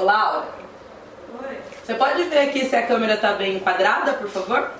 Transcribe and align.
Olá, 0.00 0.18
Aura. 0.18 0.46
Oi. 1.46 1.58
Você 1.84 1.92
pode 1.92 2.22
ver 2.22 2.38
aqui 2.48 2.64
se 2.64 2.74
a 2.74 2.86
câmera 2.86 3.18
tá 3.18 3.34
bem 3.34 3.56
enquadrada, 3.56 4.14
por 4.14 4.30
favor? 4.30 4.70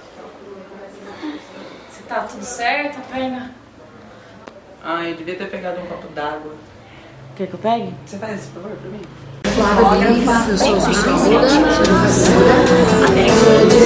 Se 1.91 2.03
tá 2.05 2.21
tudo 2.21 2.43
certo, 2.43 2.97
a 2.97 3.03
perna. 3.15 3.55
Ai, 4.83 5.11
eu 5.13 5.17
devia 5.17 5.37
ter 5.37 5.51
pegado 5.51 5.79
um 5.79 5.87
copo 5.87 6.09
d'água. 6.15 6.55
Quer 7.37 7.49
que 7.49 7.53
eu 7.53 7.59
pegue? 7.59 7.95
Você 8.07 8.17
faz 8.17 8.41
esse 8.41 8.51
favor 8.51 8.71
pra 8.71 8.89
mim? 8.89 9.03
Flávia 9.45 10.09
eu 10.53 10.57
sou 10.57 10.81
socióloga, 10.81 11.49
sou 11.51 11.85
professora, 11.85 12.55
sou 13.45 13.61
de 13.69 13.77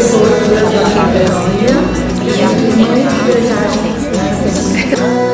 e 5.30 5.34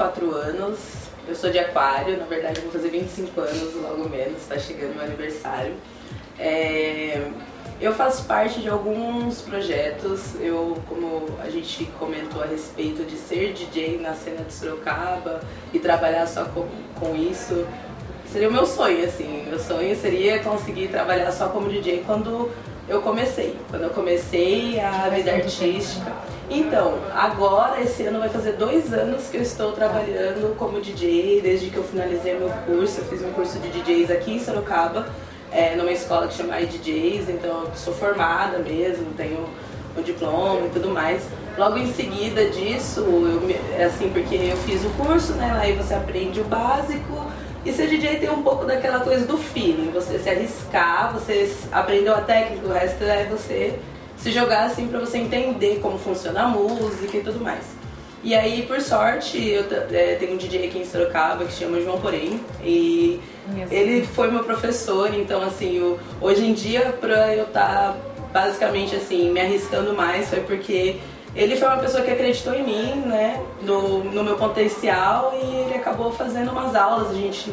24 0.00 0.34
anos, 0.34 0.78
eu 1.28 1.34
sou 1.34 1.50
de 1.50 1.58
aquário, 1.58 2.16
na 2.16 2.24
verdade 2.24 2.58
vou 2.62 2.72
fazer 2.72 2.88
25 2.88 3.38
anos 3.38 3.74
logo 3.74 4.08
menos, 4.08 4.38
está 4.40 4.58
chegando 4.58 4.94
meu 4.94 5.04
aniversário. 5.04 5.74
É, 6.38 7.28
eu 7.78 7.92
faço 7.92 8.24
parte 8.24 8.60
de 8.60 8.68
alguns 8.70 9.42
projetos, 9.42 10.40
eu, 10.40 10.78
como 10.88 11.28
a 11.38 11.50
gente 11.50 11.84
comentou 11.98 12.42
a 12.42 12.46
respeito 12.46 13.04
de 13.04 13.16
ser 13.16 13.52
DJ 13.52 13.98
na 14.00 14.14
cena 14.14 14.42
de 14.42 14.54
Sorocaba 14.54 15.40
e 15.70 15.78
trabalhar 15.78 16.26
só 16.26 16.46
com, 16.46 16.66
com 16.98 17.14
isso, 17.14 17.66
seria 18.32 18.48
o 18.48 18.52
meu 18.52 18.64
sonho, 18.64 19.04
assim. 19.04 19.44
Meu 19.46 19.58
sonho 19.58 19.94
seria 20.00 20.42
conseguir 20.42 20.88
trabalhar 20.88 21.30
só 21.30 21.50
como 21.50 21.68
DJ 21.68 22.04
quando 22.06 22.50
eu 22.88 23.02
comecei, 23.02 23.54
quando 23.68 23.82
eu 23.82 23.90
comecei 23.90 24.80
a 24.80 25.10
vida 25.10 25.30
artística. 25.30 26.10
Então, 26.52 26.98
agora, 27.14 27.80
esse 27.80 28.02
ano 28.02 28.18
vai 28.18 28.28
fazer 28.28 28.54
dois 28.54 28.92
anos 28.92 29.28
que 29.28 29.36
eu 29.36 29.42
estou 29.42 29.70
trabalhando 29.70 30.56
como 30.56 30.80
DJ, 30.80 31.40
desde 31.40 31.70
que 31.70 31.76
eu 31.76 31.84
finalizei 31.84 32.36
meu 32.36 32.50
curso. 32.66 33.00
Eu 33.00 33.04
fiz 33.04 33.22
um 33.22 33.30
curso 33.30 33.60
de 33.60 33.68
DJs 33.68 34.10
aqui 34.10 34.34
em 34.34 34.40
Sorocaba 34.40 35.06
é, 35.52 35.76
numa 35.76 35.92
escola 35.92 36.26
que 36.26 36.34
chama 36.34 36.56
DJs, 36.56 37.28
então 37.28 37.64
eu 37.64 37.70
sou 37.76 37.94
formada 37.94 38.58
mesmo, 38.58 39.06
tenho 39.16 39.48
o 39.96 40.02
diploma 40.02 40.66
e 40.66 40.70
tudo 40.70 40.88
mais. 40.90 41.22
Logo 41.56 41.76
em 41.78 41.92
seguida 41.92 42.44
disso, 42.46 43.00
eu, 43.00 43.56
é 43.78 43.84
assim, 43.84 44.10
porque 44.10 44.34
eu 44.34 44.56
fiz 44.56 44.84
o 44.84 44.90
curso, 44.90 45.34
né? 45.34 45.56
Aí 45.60 45.72
você 45.74 45.94
aprende 45.94 46.40
o 46.40 46.44
básico 46.44 47.26
e 47.64 47.72
ser 47.72 47.88
DJ 47.88 48.18
tem 48.18 48.30
um 48.30 48.42
pouco 48.42 48.64
daquela 48.64 49.00
coisa 49.00 49.26
do 49.26 49.36
feeling, 49.36 49.90
você 49.92 50.18
se 50.18 50.30
arriscar, 50.30 51.12
você 51.12 51.52
aprendeu 51.70 52.14
a 52.14 52.22
técnica, 52.22 52.66
o 52.66 52.72
resto 52.72 53.04
é 53.04 53.24
você 53.26 53.78
se 54.20 54.30
jogar 54.30 54.64
assim 54.64 54.86
para 54.86 55.00
você 55.00 55.18
entender 55.18 55.80
como 55.80 55.98
funciona 55.98 56.42
a 56.42 56.48
música 56.48 57.16
e 57.16 57.22
tudo 57.22 57.40
mais. 57.40 57.80
E 58.22 58.34
aí, 58.34 58.62
por 58.66 58.80
sorte, 58.82 59.42
eu 59.48 59.64
é, 59.90 60.14
tenho 60.16 60.34
um 60.34 60.36
DJ 60.36 60.66
aqui 60.66 60.78
em 60.78 60.84
Sorocaba 60.84 61.46
que 61.46 61.52
se 61.52 61.60
chama 61.60 61.80
João 61.80 61.98
Porém. 61.98 62.38
E 62.62 63.18
ele 63.70 64.06
foi 64.06 64.30
meu 64.30 64.44
professor, 64.44 65.12
então 65.14 65.42
assim, 65.42 65.78
eu, 65.78 65.98
hoje 66.20 66.44
em 66.44 66.52
dia, 66.52 66.94
pra 67.00 67.34
eu 67.34 67.44
estar 67.44 67.94
tá, 67.94 67.96
basicamente 68.30 68.94
assim, 68.94 69.30
me 69.30 69.40
arriscando 69.40 69.94
mais, 69.94 70.28
foi 70.28 70.40
porque 70.40 70.96
ele 71.34 71.56
foi 71.56 71.66
uma 71.68 71.78
pessoa 71.78 72.02
que 72.02 72.10
acreditou 72.10 72.54
em 72.54 72.62
mim, 72.62 72.94
né, 73.06 73.42
no, 73.62 74.04
no 74.04 74.22
meu 74.22 74.36
potencial 74.36 75.32
e 75.42 75.56
ele 75.62 75.74
acabou 75.74 76.12
fazendo 76.12 76.50
umas 76.50 76.74
aulas, 76.74 77.10
a 77.10 77.14
gente 77.14 77.50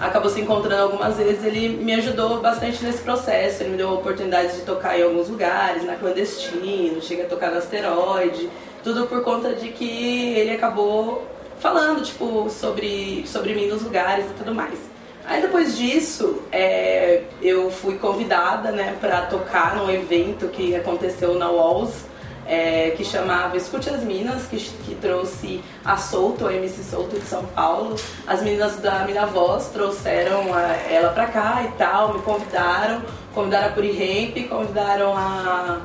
acabou 0.00 0.30
se 0.30 0.40
encontrando 0.40 0.82
algumas 0.82 1.16
vezes, 1.16 1.44
ele 1.44 1.68
me 1.68 1.94
ajudou 1.94 2.40
bastante 2.40 2.84
nesse 2.84 3.02
processo, 3.02 3.62
ele 3.62 3.70
me 3.70 3.76
deu 3.76 3.88
a 3.88 3.94
oportunidade 3.94 4.56
de 4.56 4.62
tocar 4.62 4.98
em 4.98 5.02
alguns 5.02 5.28
lugares, 5.28 5.84
na 5.84 5.96
clandestino, 5.96 7.02
cheguei 7.02 7.24
a 7.24 7.28
tocar 7.28 7.50
no 7.50 7.58
asteroide. 7.58 8.48
Tudo 8.82 9.06
por 9.06 9.22
conta 9.22 9.54
de 9.54 9.70
que 9.70 10.34
ele 10.36 10.52
acabou 10.52 11.26
falando, 11.58 12.02
tipo, 12.02 12.48
sobre, 12.48 13.24
sobre 13.26 13.54
mim 13.54 13.66
nos 13.66 13.82
lugares 13.82 14.26
e 14.26 14.34
tudo 14.34 14.54
mais. 14.54 14.78
Aí 15.26 15.42
depois 15.42 15.76
disso, 15.76 16.42
é, 16.50 17.24
eu 17.42 17.70
fui 17.70 17.98
convidada, 17.98 18.72
né, 18.72 18.96
para 18.98 19.22
tocar 19.22 19.76
num 19.76 19.90
evento 19.90 20.48
que 20.48 20.74
aconteceu 20.74 21.34
na 21.34 21.50
Walls, 21.50 22.06
é, 22.48 22.90
que 22.96 23.04
chamava 23.04 23.56
Escute 23.56 23.90
as 23.90 24.02
Minas, 24.02 24.46
que, 24.46 24.56
que 24.56 24.94
trouxe 24.94 25.62
a 25.84 25.98
Souto, 25.98 26.46
a 26.46 26.52
MC 26.54 26.82
Souto 26.82 27.18
de 27.18 27.26
São 27.26 27.44
Paulo. 27.44 27.94
As 28.26 28.42
meninas 28.42 28.76
da 28.78 29.04
Mina 29.04 29.26
Voz 29.26 29.68
trouxeram 29.68 30.52
a, 30.54 30.62
ela 30.90 31.12
pra 31.12 31.26
cá 31.26 31.62
e 31.62 31.78
tal, 31.78 32.14
me 32.14 32.22
convidaram, 32.22 33.02
convidaram 33.34 33.68
a 33.68 33.70
Puri 33.72 33.92
Ramp, 33.92 34.48
convidaram 34.48 35.14
a 35.14 35.80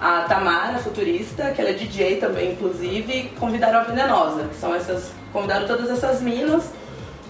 a 0.00 0.22
Tamara, 0.22 0.78
futurista, 0.80 1.52
que 1.52 1.60
ela 1.60 1.70
é 1.70 1.72
DJ 1.72 2.16
também, 2.16 2.52
inclusive, 2.52 3.32
convidaram 3.38 3.78
a 3.80 3.84
Venenosa, 3.84 4.48
que 4.48 4.56
são 4.56 4.74
essas. 4.74 5.10
Convidaram 5.32 5.66
todas 5.66 5.88
essas 5.88 6.20
minas. 6.20 6.64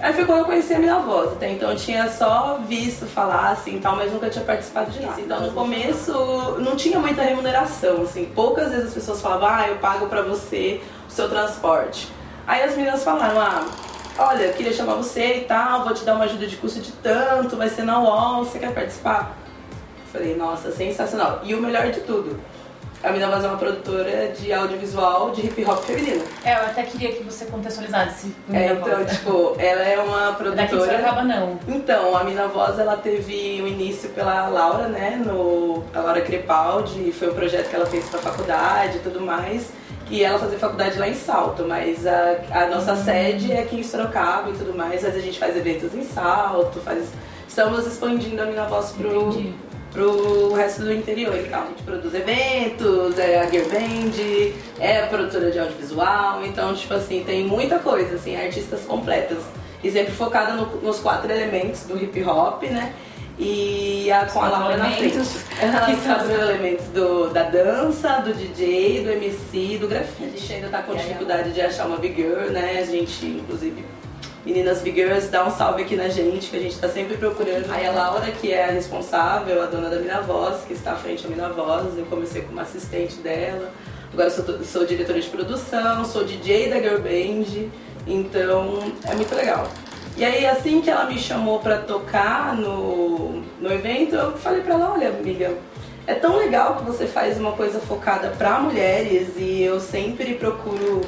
Aí 0.00 0.12
foi 0.12 0.25
quando 0.25 0.41
eu 0.41 0.44
conheci 0.44 0.75
a 0.75 0.78
minha 0.78 0.99
voz. 0.99 1.32
Até 1.32 1.50
então 1.50 1.71
eu 1.71 1.77
tinha 1.77 2.10
só 2.10 2.59
visto 2.69 3.06
falar 3.06 3.50
assim 3.50 3.78
tal, 3.78 3.97
mas 3.97 4.12
nunca 4.12 4.28
tinha 4.28 4.44
participado 4.44 4.91
de 4.91 5.00
nada. 5.00 5.21
Então 5.21 5.41
no 5.41 5.53
começo 5.53 6.12
não 6.59 6.77
tinha 6.77 6.99
muita 6.99 7.22
remuneração, 7.22 8.03
assim. 8.03 8.27
Poucas 8.34 8.71
vezes 8.71 8.88
as 8.88 8.94
pessoas 8.94 9.21
falavam, 9.21 9.49
ah, 9.49 9.69
eu 9.69 9.77
pago 9.77 10.06
pra 10.06 10.22
você 10.22 10.81
o 11.09 11.10
seu 11.10 11.28
transporte. 11.28 12.09
Aí 12.47 12.62
as 12.62 12.77
meninas 12.77 13.03
falaram, 13.03 13.41
ah, 13.41 13.66
olha, 14.19 14.53
queria 14.53 14.72
chamar 14.72 14.94
você 14.94 15.38
e 15.38 15.41
tal, 15.44 15.84
vou 15.84 15.94
te 15.94 16.04
dar 16.04 16.15
uma 16.15 16.25
ajuda 16.25 16.47
de 16.47 16.56
custo 16.56 16.81
de 16.81 16.93
tanto, 16.93 17.56
vai 17.56 17.69
ser 17.69 17.84
na 17.84 18.00
UOL, 18.00 18.44
você 18.44 18.59
quer 18.59 18.75
participar? 18.75 19.34
Falei, 20.12 20.37
nossa, 20.37 20.71
sensacional. 20.71 21.41
E 21.43 21.54
o 21.54 21.60
melhor 21.60 21.91
de 21.91 22.00
tudo, 22.00 22.38
a 23.04 23.12
Mina 23.12 23.28
Voz 23.28 23.44
é 23.44 23.48
uma 23.48 23.59
produtora 23.59 24.28
de 24.28 24.50
audiovisual 24.50 25.31
de 25.31 25.42
hip 25.47 25.62
hop 25.66 25.84
feminino. 25.84 26.25
É, 26.42 26.54
eu 26.54 26.62
até 26.62 26.82
queria 26.84 27.12
que 27.12 27.22
você 27.22 27.44
contextualizasse. 27.44 28.34
É, 28.50 28.72
então, 28.72 29.04
tipo, 29.04 29.54
ela 29.59 29.82
é 29.82 29.98
uma 29.98 30.32
produtora. 30.32 30.56
Daqui 30.56 30.75
você 30.75 30.91
acaba 30.91 31.22
não. 31.22 31.59
Então, 31.69 32.16
a 32.16 32.25
Mina 32.25 32.48
Voz 32.48 32.78
ela 32.78 32.97
teve 32.97 33.60
o 33.60 33.65
um 33.65 33.69
início 33.69 34.09
pela 34.10 34.48
Laura, 34.48 34.88
né? 34.88 35.22
No 35.25 35.84
a 35.92 36.00
Laura 36.00 36.22
Crepaldi, 36.22 37.12
foi 37.12 37.31
um 37.31 37.34
projeto 37.34 37.69
que 37.69 37.76
ela 37.76 37.87
fez 37.87 38.09
pra 38.09 38.19
faculdade 38.20 38.97
e 38.97 39.00
tudo 39.00 39.21
mais. 39.21 39.71
E 40.10 40.25
ela 40.25 40.38
fazia 40.38 40.59
faculdade 40.59 40.98
lá 40.98 41.09
em 41.09 41.15
Salto, 41.15 41.65
mas 41.66 42.06
a, 42.06 42.36
a 42.53 42.66
nossa 42.69 42.92
uhum. 42.92 43.04
sede 43.04 43.53
é 43.53 43.60
aqui 43.60 43.76
em 43.76 43.82
Sorocaba 43.82 44.48
e 44.48 44.54
tudo 44.54 44.75
mais. 44.75 45.03
Mas 45.03 45.15
a 45.15 45.21
gente 45.21 45.38
faz 45.38 45.54
eventos 45.56 45.94
em 45.94 46.04
Salto, 46.04 46.81
faz. 46.81 47.09
Estamos 47.47 47.86
expandindo 47.86 48.42
a 48.42 48.47
Mina 48.47 48.65
Voz 48.65 48.92
pro, 48.92 49.28
Entendi 49.28 49.54
pro 49.94 50.53
resto 50.53 50.82
do 50.82 50.93
interior 50.93 51.34
e 51.37 51.44
tal. 51.44 51.62
A 51.62 51.66
gente 51.69 51.82
produz 51.84 52.12
eventos, 52.12 53.16
é 53.16 53.38
a 53.38 53.49
Gear 53.49 53.65
Band, 53.66 54.53
é 54.81 55.00
a 55.00 55.06
produtora 55.06 55.50
de 55.50 55.59
audiovisual, 55.59 56.44
então, 56.44 56.75
tipo 56.75 56.93
assim, 56.93 57.22
tem 57.25 57.44
muita 57.44 57.78
coisa, 57.78 58.16
assim, 58.16 58.37
artistas 58.37 58.81
completas. 58.81 59.38
E 59.83 59.91
sempre 59.91 60.12
focada 60.12 60.54
no, 60.54 60.66
nos 60.83 60.99
quatro 60.99 61.31
elementos 61.31 61.84
do 61.84 61.97
hip 61.97 62.22
hop, 62.25 62.65
né? 62.65 62.93
E 63.38 64.10
a, 64.10 64.27
com 64.27 64.41
a 64.41 64.49
Laura 64.49 64.77
na 64.77 64.91
frente. 64.91 65.16
Que 65.16 65.97
são 65.97 66.22
os 66.22 66.31
elementos 66.31 66.87
do, 66.87 67.28
da 67.31 67.44
dança, 67.44 68.21
do 68.21 68.33
DJ, 68.33 69.04
do 69.04 69.10
MC 69.10 69.78
do 69.78 69.88
grafite. 69.88 70.25
A 70.25 70.38
gente 70.38 70.53
ainda 70.54 70.69
tá 70.69 70.83
com 70.83 70.94
dificuldade 70.94 71.53
de 71.53 71.60
achar 71.60 71.87
uma 71.87 71.99
big 71.99 72.15
girl, 72.15 72.50
né? 72.50 72.78
A 72.81 72.84
gente, 72.84 73.27
inclusive, 73.27 73.84
Meninas 74.44 74.82
Big 74.82 74.94
Girls, 74.94 75.28
dá 75.28 75.47
um 75.47 75.50
salve 75.50 75.82
aqui 75.82 75.97
na 75.97 76.09
gente, 76.09 76.50
que 76.50 76.56
a 76.56 76.60
gente 76.60 76.75
está 76.75 76.87
sempre 76.87 77.16
procurando. 77.16 77.71
Aí 77.71 77.87
a 77.87 77.93
Laura, 77.93 78.31
que 78.31 78.53
é 78.53 78.66
a 78.66 78.71
responsável, 78.71 79.62
a 79.62 79.66
dona 79.66 79.88
da 79.88 79.97
Mina 79.97 80.21
Voz, 80.21 80.65
que 80.66 80.75
está 80.75 80.93
à 80.93 80.97
frente 80.97 81.22
da 81.22 81.31
Mina 81.31 81.49
Voz, 81.49 81.97
eu 81.97 82.05
comecei 82.06 82.43
como 82.43 82.60
assistente 82.60 83.16
dela. 83.16 83.72
Agora 84.12 84.28
sou, 84.28 84.62
sou 84.62 84.84
diretora 84.84 85.19
de 85.19 85.28
produção, 85.31 86.04
sou 86.04 86.25
DJ 86.25 86.69
da 86.69 86.78
Girl 86.78 86.99
Band, 86.99 87.71
então 88.06 88.93
é 89.04 89.15
muito 89.15 89.34
legal. 89.34 89.66
E 90.15 90.25
aí 90.25 90.47
assim 90.47 90.83
que 90.83 90.91
ela 90.91 91.06
me 91.06 91.19
chamou 91.19 91.60
para 91.60 91.78
tocar 91.78 92.54
no, 92.54 93.43
no 93.59 93.72
evento, 93.72 94.15
eu 94.15 94.37
falei 94.37 94.60
para 94.60 94.75
ela, 94.75 94.93
olha 94.93 95.09
amiga, 95.09 95.56
é 96.06 96.15
tão 96.15 96.37
legal 96.37 96.77
que 96.77 96.84
você 96.84 97.06
faz 97.06 97.41
uma 97.41 97.53
coisa 97.53 97.81
focada 97.81 98.28
para 98.37 98.60
mulheres 98.60 99.31
e 99.38 99.62
eu 99.62 99.81
sempre 99.81 100.34
procuro 100.34 101.00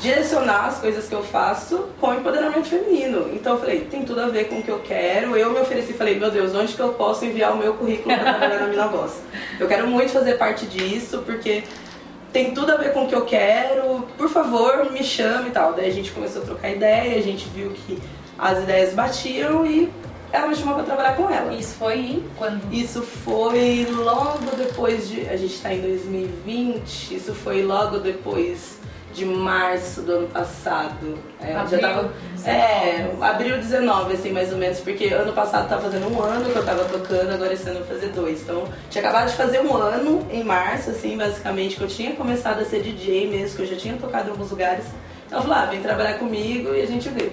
direcionar 0.00 0.66
as 0.66 0.78
coisas 0.78 1.08
que 1.08 1.14
eu 1.14 1.22
faço 1.22 1.88
com 2.00 2.14
empoderamento 2.14 2.68
feminino. 2.68 3.30
Então 3.32 3.54
eu 3.54 3.60
falei, 3.60 3.80
tem 3.80 4.04
tudo 4.04 4.20
a 4.20 4.28
ver 4.28 4.48
com 4.48 4.58
o 4.58 4.62
que 4.62 4.70
eu 4.70 4.80
quero. 4.80 5.36
Eu 5.36 5.50
me 5.50 5.60
ofereci 5.60 5.92
e 5.92 5.94
falei, 5.94 6.18
meu 6.18 6.30
Deus, 6.30 6.54
onde 6.54 6.74
que 6.74 6.80
eu 6.80 6.92
posso 6.94 7.24
enviar 7.24 7.52
o 7.52 7.56
meu 7.56 7.74
currículo 7.74 8.14
para 8.14 8.34
trabalhar 8.34 8.60
na 8.60 8.66
minha 8.68 8.86
voz? 8.86 9.20
Eu 9.58 9.66
quero 9.66 9.86
muito 9.86 10.12
fazer 10.12 10.34
parte 10.34 10.66
disso, 10.66 11.22
porque 11.24 11.64
tem 12.32 12.52
tudo 12.52 12.72
a 12.72 12.76
ver 12.76 12.92
com 12.92 13.04
o 13.04 13.08
que 13.08 13.14
eu 13.14 13.24
quero. 13.24 14.06
Por 14.16 14.28
favor, 14.28 14.90
me 14.90 15.02
chame 15.02 15.48
e 15.48 15.52
tal. 15.52 15.72
Daí 15.72 15.88
a 15.88 15.92
gente 15.92 16.12
começou 16.12 16.42
a 16.42 16.44
trocar 16.44 16.70
ideia, 16.70 17.18
a 17.18 17.22
gente 17.22 17.48
viu 17.48 17.70
que 17.70 17.98
as 18.38 18.58
ideias 18.58 18.92
batiam 18.92 19.64
e 19.64 19.90
ela 20.32 20.48
me 20.48 20.54
chamou 20.54 20.74
para 20.74 20.84
trabalhar 20.84 21.16
com 21.16 21.30
ela. 21.30 21.54
Isso 21.54 21.76
foi 21.76 22.22
quando? 22.36 22.60
Isso 22.72 23.00
foi 23.02 23.86
logo 23.90 24.54
depois 24.56 25.08
de. 25.08 25.22
A 25.28 25.36
gente 25.36 25.54
está 25.54 25.72
em 25.72 25.80
2020, 25.80 27.14
isso 27.14 27.34
foi 27.34 27.62
logo 27.62 27.98
depois 27.98 28.78
de 29.16 29.24
março 29.24 30.02
do 30.02 30.12
ano 30.12 30.28
passado. 30.28 31.18
É, 31.40 31.54
abril, 31.56 31.80
já 31.80 31.88
tava, 31.88 32.12
19. 32.34 32.50
É, 32.50 33.10
abril 33.22 33.56
19, 33.56 34.12
assim, 34.14 34.30
mais 34.30 34.52
ou 34.52 34.58
menos, 34.58 34.78
porque 34.80 35.06
ano 35.06 35.32
passado 35.32 35.68
tava 35.68 35.82
fazendo 35.82 36.06
um 36.12 36.22
ano 36.22 36.50
que 36.50 36.56
eu 36.56 36.64
tava 36.64 36.84
tocando, 36.84 37.32
agora 37.32 37.54
esse 37.54 37.66
ano 37.68 37.80
eu 37.80 37.84
vou 37.86 37.94
fazer 37.94 38.08
dois. 38.12 38.42
Então, 38.42 38.64
tinha 38.90 39.02
acabado 39.02 39.30
de 39.30 39.36
fazer 39.36 39.60
um 39.60 39.74
ano 39.74 40.26
em 40.30 40.44
março, 40.44 40.90
assim, 40.90 41.16
basicamente, 41.16 41.76
que 41.76 41.82
eu 41.82 41.88
tinha 41.88 42.12
começado 42.14 42.60
a 42.60 42.64
ser 42.66 42.82
DJ 42.82 43.28
mesmo, 43.30 43.56
que 43.56 43.62
eu 43.62 43.66
já 43.66 43.76
tinha 43.76 43.96
tocado 43.96 44.28
em 44.28 44.30
alguns 44.32 44.50
lugares. 44.50 44.84
Ela 45.30 45.40
falou, 45.42 45.56
ah, 45.56 45.64
vem 45.64 45.80
trabalhar 45.80 46.18
comigo 46.18 46.72
e 46.74 46.82
a 46.82 46.86
gente 46.86 47.08
vê. 47.08 47.32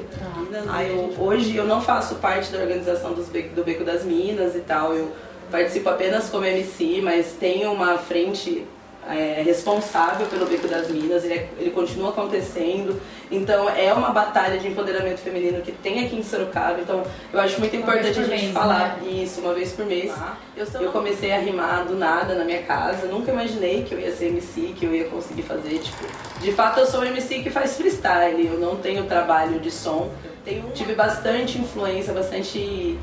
Aí 0.70 0.90
eu- 0.90 1.14
hoje 1.22 1.56
eu 1.56 1.66
não 1.66 1.82
faço 1.82 2.16
parte 2.16 2.52
da 2.52 2.60
organização 2.60 3.12
dos 3.14 3.28
Beco- 3.28 3.54
do 3.56 3.64
Beco 3.64 3.84
das 3.84 4.04
Minas 4.04 4.56
e 4.56 4.60
tal, 4.62 4.94
eu 4.96 5.12
participo 5.52 5.90
apenas 5.90 6.30
como 6.30 6.46
MC, 6.46 7.02
mas 7.04 7.34
tenho 7.40 7.72
uma 7.72 7.98
frente 7.98 8.66
é, 9.10 9.42
responsável 9.44 10.26
pelo 10.28 10.46
Beco 10.46 10.68
das 10.68 10.90
Minas, 10.90 11.24
ele, 11.26 11.34
é- 11.34 11.50
ele 11.60 11.72
continua 11.72 12.10
acontecendo, 12.10 13.00
então 13.32 13.70
é 13.70 13.92
uma 13.94 14.12
batalha 14.12 14.58
de 14.60 14.68
empoderamento 14.68 15.18
feminino 15.20 15.62
que 15.62 15.72
tem 15.72 16.06
aqui 16.06 16.16
em 16.16 16.24
Sorocaba, 16.24 16.80
então 16.82 17.04
eu 17.32 17.40
acho 17.40 17.60
muito 17.60 17.76
importante 17.76 18.10
a 18.12 18.14
por 18.14 18.24
gente 18.30 18.42
mês, 18.44 18.52
falar 18.54 18.98
né? 19.02 19.10
isso 19.10 19.42
uma 19.42 19.54
vez 19.54 19.72
por 19.74 19.86
mês. 19.86 20.12
Eu, 20.56 20.66
eu 20.82 20.92
comecei 20.92 21.32
a 21.34 21.40
rimar 21.40 21.86
do 21.86 21.96
nada 21.96 22.36
na 22.36 22.44
minha 22.46 22.62
casa, 22.64 23.08
nunca 23.08 23.32
imaginei 23.32 23.84
que 23.84 23.94
eu 23.94 24.00
ia 24.00 24.16
ser 24.16 24.28
MC, 24.28 24.74
que 24.78 24.86
eu 24.86 24.94
ia 24.96 25.06
conseguir 25.06 25.42
fazer, 25.44 25.80
tipo, 25.80 26.06
de 26.40 26.52
fato 26.54 26.80
eu 26.80 26.86
sou 26.86 27.02
um 27.02 27.06
MC 27.06 27.40
que 27.44 27.50
faz 27.50 27.76
freestyle, 27.76 28.46
eu 28.48 28.60
não 28.60 28.76
tenho 28.78 29.04
trabalho 29.06 29.60
de 29.60 29.72
som. 29.72 30.10
Tenho, 30.46 30.64
tive 30.74 30.94
bastante 30.94 31.58
influência, 31.58 32.14
bastante, 32.14 33.00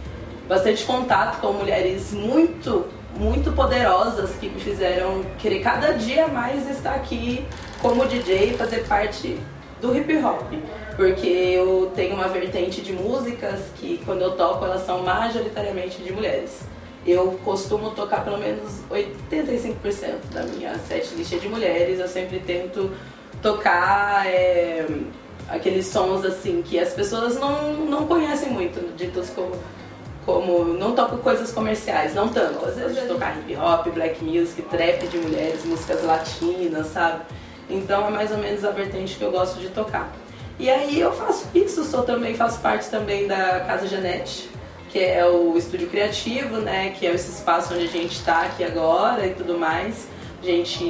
bastante 0.47 0.85
contato 0.85 1.41
com 1.41 1.52
mulheres 1.55 2.12
muito, 2.12 2.87
muito 3.16 3.52
poderosas 3.52 4.30
que 4.36 4.48
me 4.48 4.60
fizeram 4.60 5.22
querer 5.38 5.60
cada 5.60 5.92
dia 5.92 6.28
mais 6.28 6.68
estar 6.70 6.94
aqui 6.94 7.44
como 7.80 8.06
DJ 8.06 8.50
e 8.50 8.56
fazer 8.56 8.86
parte 8.86 9.38
do 9.80 9.96
hip 9.96 10.16
hop. 10.18 10.52
Porque 10.96 11.26
eu 11.26 11.90
tenho 11.94 12.14
uma 12.14 12.28
vertente 12.28 12.82
de 12.82 12.92
músicas 12.92 13.60
que 13.76 14.00
quando 14.04 14.22
eu 14.22 14.36
toco 14.36 14.64
elas 14.64 14.84
são 14.84 15.02
majoritariamente 15.02 16.02
de 16.02 16.12
mulheres. 16.12 16.60
Eu 17.06 17.40
costumo 17.44 17.90
tocar 17.90 18.22
pelo 18.24 18.38
menos 18.38 18.82
85% 18.90 19.74
da 20.32 20.42
minha 20.42 20.78
setlist 20.78 21.32
é 21.32 21.38
de 21.38 21.48
mulheres. 21.48 21.98
Eu 21.98 22.08
sempre 22.08 22.40
tento 22.40 22.90
tocar 23.40 24.26
é, 24.26 24.86
aqueles 25.48 25.86
sons 25.86 26.24
assim 26.24 26.62
que 26.62 26.78
as 26.78 26.92
pessoas 26.92 27.38
não, 27.38 27.72
não 27.86 28.06
conhecem 28.06 28.50
muito, 28.50 28.94
ditos 28.96 29.30
como, 29.30 29.52
como. 30.25 30.64
Não 30.64 30.94
toco 30.94 31.19
coisas 31.19 31.52
comerciais, 31.52 32.14
não 32.14 32.28
tanto. 32.28 32.64
Às 32.64 32.76
vezes 32.76 32.96
eu 32.96 33.08
tocar 33.08 33.37
hip 33.38 33.56
hop, 33.56 33.88
black 33.88 34.25
music, 34.25 34.62
trap 34.62 35.06
de 35.06 35.19
mulheres, 35.19 35.64
músicas 35.64 36.02
latinas, 36.02 36.88
sabe? 36.88 37.22
Então 37.69 38.08
é 38.08 38.11
mais 38.11 38.31
ou 38.31 38.38
menos 38.38 38.64
a 38.64 38.70
vertente 38.70 39.17
que 39.17 39.22
eu 39.22 39.31
gosto 39.31 39.61
de 39.61 39.69
tocar. 39.69 40.12
E 40.58 40.69
aí 40.69 41.00
eu 41.00 41.12
faço 41.12 41.46
isso, 41.55 41.84
sou 41.84 42.02
também, 42.02 42.34
faço 42.34 42.61
parte 42.61 42.90
também 42.90 43.26
da 43.26 43.61
Casa 43.61 43.87
Janete, 43.87 44.50
que 44.90 44.99
é 44.99 45.25
o 45.25 45.56
estúdio 45.56 45.88
criativo, 45.88 46.58
né? 46.58 46.94
Que 46.99 47.06
é 47.06 47.14
esse 47.14 47.31
espaço 47.31 47.73
onde 47.73 47.84
a 47.84 47.88
gente 47.88 48.12
está 48.12 48.43
aqui 48.43 48.62
agora 48.62 49.26
e 49.26 49.34
tudo 49.34 49.56
mais. 49.56 50.06
A 50.43 50.44
gente 50.44 50.84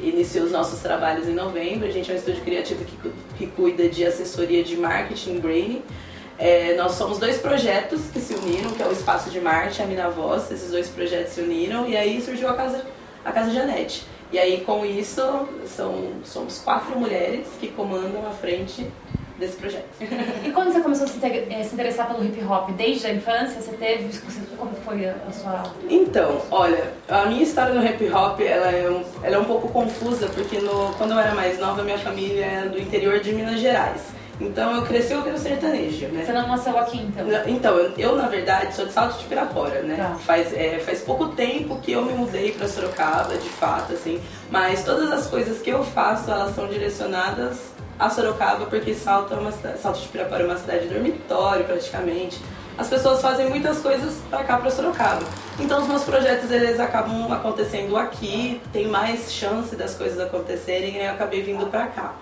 iniciou 0.00 0.44
os 0.44 0.52
nossos 0.52 0.80
trabalhos 0.80 1.28
em 1.28 1.34
novembro. 1.34 1.86
A 1.86 1.90
gente 1.90 2.10
é 2.10 2.14
um 2.14 2.16
estúdio 2.16 2.42
criativo 2.42 2.84
que, 2.84 2.96
que 3.38 3.46
cuida 3.46 3.88
de 3.88 4.04
assessoria 4.04 4.62
de 4.62 4.76
marketing 4.76 5.38
Brainy. 5.38 5.82
É, 6.42 6.74
nós 6.74 6.94
somos 6.94 7.20
dois 7.20 7.38
projetos 7.38 8.00
que 8.12 8.18
se 8.18 8.34
uniram, 8.34 8.72
que 8.72 8.82
é 8.82 8.86
o 8.86 8.90
Espaço 8.90 9.30
de 9.30 9.40
Marte 9.40 9.78
e 9.78 9.82
a 9.84 9.86
Mina 9.86 10.08
Voz. 10.10 10.50
Esses 10.50 10.72
dois 10.72 10.88
projetos 10.88 11.34
se 11.34 11.40
uniram 11.40 11.86
e 11.86 11.96
aí 11.96 12.20
surgiu 12.20 12.48
a 12.48 12.54
Casa, 12.54 12.84
a 13.24 13.30
Casa 13.30 13.52
Janete. 13.52 14.04
E 14.32 14.40
aí 14.40 14.62
com 14.62 14.84
isso 14.84 15.22
são, 15.66 16.14
somos 16.24 16.58
quatro 16.58 16.98
mulheres 16.98 17.46
que 17.60 17.68
comandam 17.68 18.26
a 18.26 18.30
frente 18.30 18.84
desse 19.38 19.56
projeto. 19.56 19.86
E 20.44 20.50
quando 20.50 20.72
você 20.72 20.80
começou 20.80 21.04
a 21.04 21.08
se, 21.08 21.24
eh, 21.24 21.62
interessar 21.72 22.08
pelo 22.08 22.24
hip 22.24 22.42
hop? 22.42 22.70
Desde 22.72 23.06
a 23.06 23.14
infância, 23.14 23.60
você 23.60 23.76
teve. 23.76 24.18
Como 24.58 24.74
foi 24.84 25.08
a 25.08 25.30
sua. 25.30 25.62
Então, 25.88 26.42
olha, 26.50 26.92
a 27.08 27.26
minha 27.26 27.44
história 27.44 27.72
no 27.72 27.86
hip 27.86 28.04
hop 28.12 28.40
ela 28.40 28.68
é 28.68 28.90
um, 28.90 29.04
ela 29.22 29.36
é 29.36 29.38
um 29.38 29.44
pouco 29.44 29.68
confusa 29.68 30.26
porque 30.34 30.58
no, 30.58 30.92
quando 30.94 31.12
eu 31.12 31.20
era 31.20 31.36
mais 31.36 31.60
nova 31.60 31.84
minha 31.84 31.98
família 31.98 32.44
é 32.44 32.68
do 32.68 32.80
interior 32.80 33.20
de 33.20 33.32
Minas 33.32 33.60
Gerais. 33.60 34.21
Então 34.42 34.74
eu 34.76 34.82
cresci 34.82 35.14
ouvindo 35.14 35.38
sertanejo, 35.38 36.06
né? 36.08 36.24
Você 36.24 36.32
não 36.32 36.46
nasceu 36.48 36.76
aqui 36.78 36.98
então? 36.98 37.26
Na- 37.26 37.48
Então, 37.48 37.76
eu, 37.76 37.92
eu, 37.96 38.16
na 38.16 38.28
verdade 38.28 38.74
sou 38.74 38.84
de 38.86 38.92
Salto 38.92 39.18
de 39.18 39.24
Pirapora, 39.24 39.82
né? 39.82 39.96
Tá. 39.96 40.14
Faz, 40.18 40.52
é, 40.52 40.78
faz 40.80 41.00
pouco 41.00 41.28
tempo 41.28 41.78
que 41.80 41.92
eu 41.92 42.04
me 42.04 42.12
mudei 42.12 42.52
pra 42.52 42.66
Sorocaba, 42.68 43.36
de 43.36 43.48
fato, 43.48 43.92
assim. 43.92 44.20
Mas 44.50 44.84
todas 44.84 45.10
as 45.10 45.26
coisas 45.26 45.58
que 45.62 45.70
eu 45.70 45.84
faço, 45.84 46.30
elas 46.30 46.54
são 46.54 46.66
direcionadas 46.66 47.72
a 47.98 48.10
Sorocaba, 48.10 48.66
porque 48.66 48.94
Salto, 48.94 49.32
é 49.32 49.36
uma, 49.36 49.52
Salto 49.52 50.00
de 50.00 50.08
Pirapora 50.08 50.42
é 50.42 50.46
uma 50.46 50.58
cidade 50.58 50.88
dormitório, 50.88 51.64
praticamente. 51.64 52.40
As 52.76 52.88
pessoas 52.88 53.20
fazem 53.20 53.48
muitas 53.50 53.78
coisas 53.80 54.14
pra 54.30 54.42
cá, 54.42 54.56
pra 54.56 54.70
Sorocaba. 54.70 55.22
Então, 55.60 55.82
os 55.82 55.86
meus 55.86 56.02
projetos, 56.04 56.50
eles 56.50 56.80
acabam 56.80 57.30
acontecendo 57.32 57.96
aqui, 57.96 58.60
tem 58.72 58.88
mais 58.88 59.30
chance 59.32 59.76
das 59.76 59.94
coisas 59.94 60.18
acontecerem, 60.18 60.96
e 60.96 61.04
eu 61.04 61.10
acabei 61.12 61.42
vindo 61.42 61.66
pra 61.70 61.86
cá. 61.88 62.14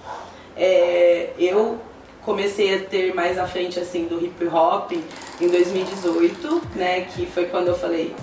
É, 0.56 1.30
eu 1.38 1.78
comecei 2.24 2.74
a 2.74 2.78
ter 2.80 3.14
mais 3.14 3.38
à 3.38 3.46
frente 3.46 3.78
assim 3.78 4.06
do 4.06 4.24
hip 4.24 4.44
hop 4.46 4.92
em 5.40 5.48
2018, 5.48 6.62
né, 6.76 7.02
que 7.02 7.26
foi 7.26 7.46
quando 7.46 7.68
eu 7.68 7.78
falei 7.78 8.14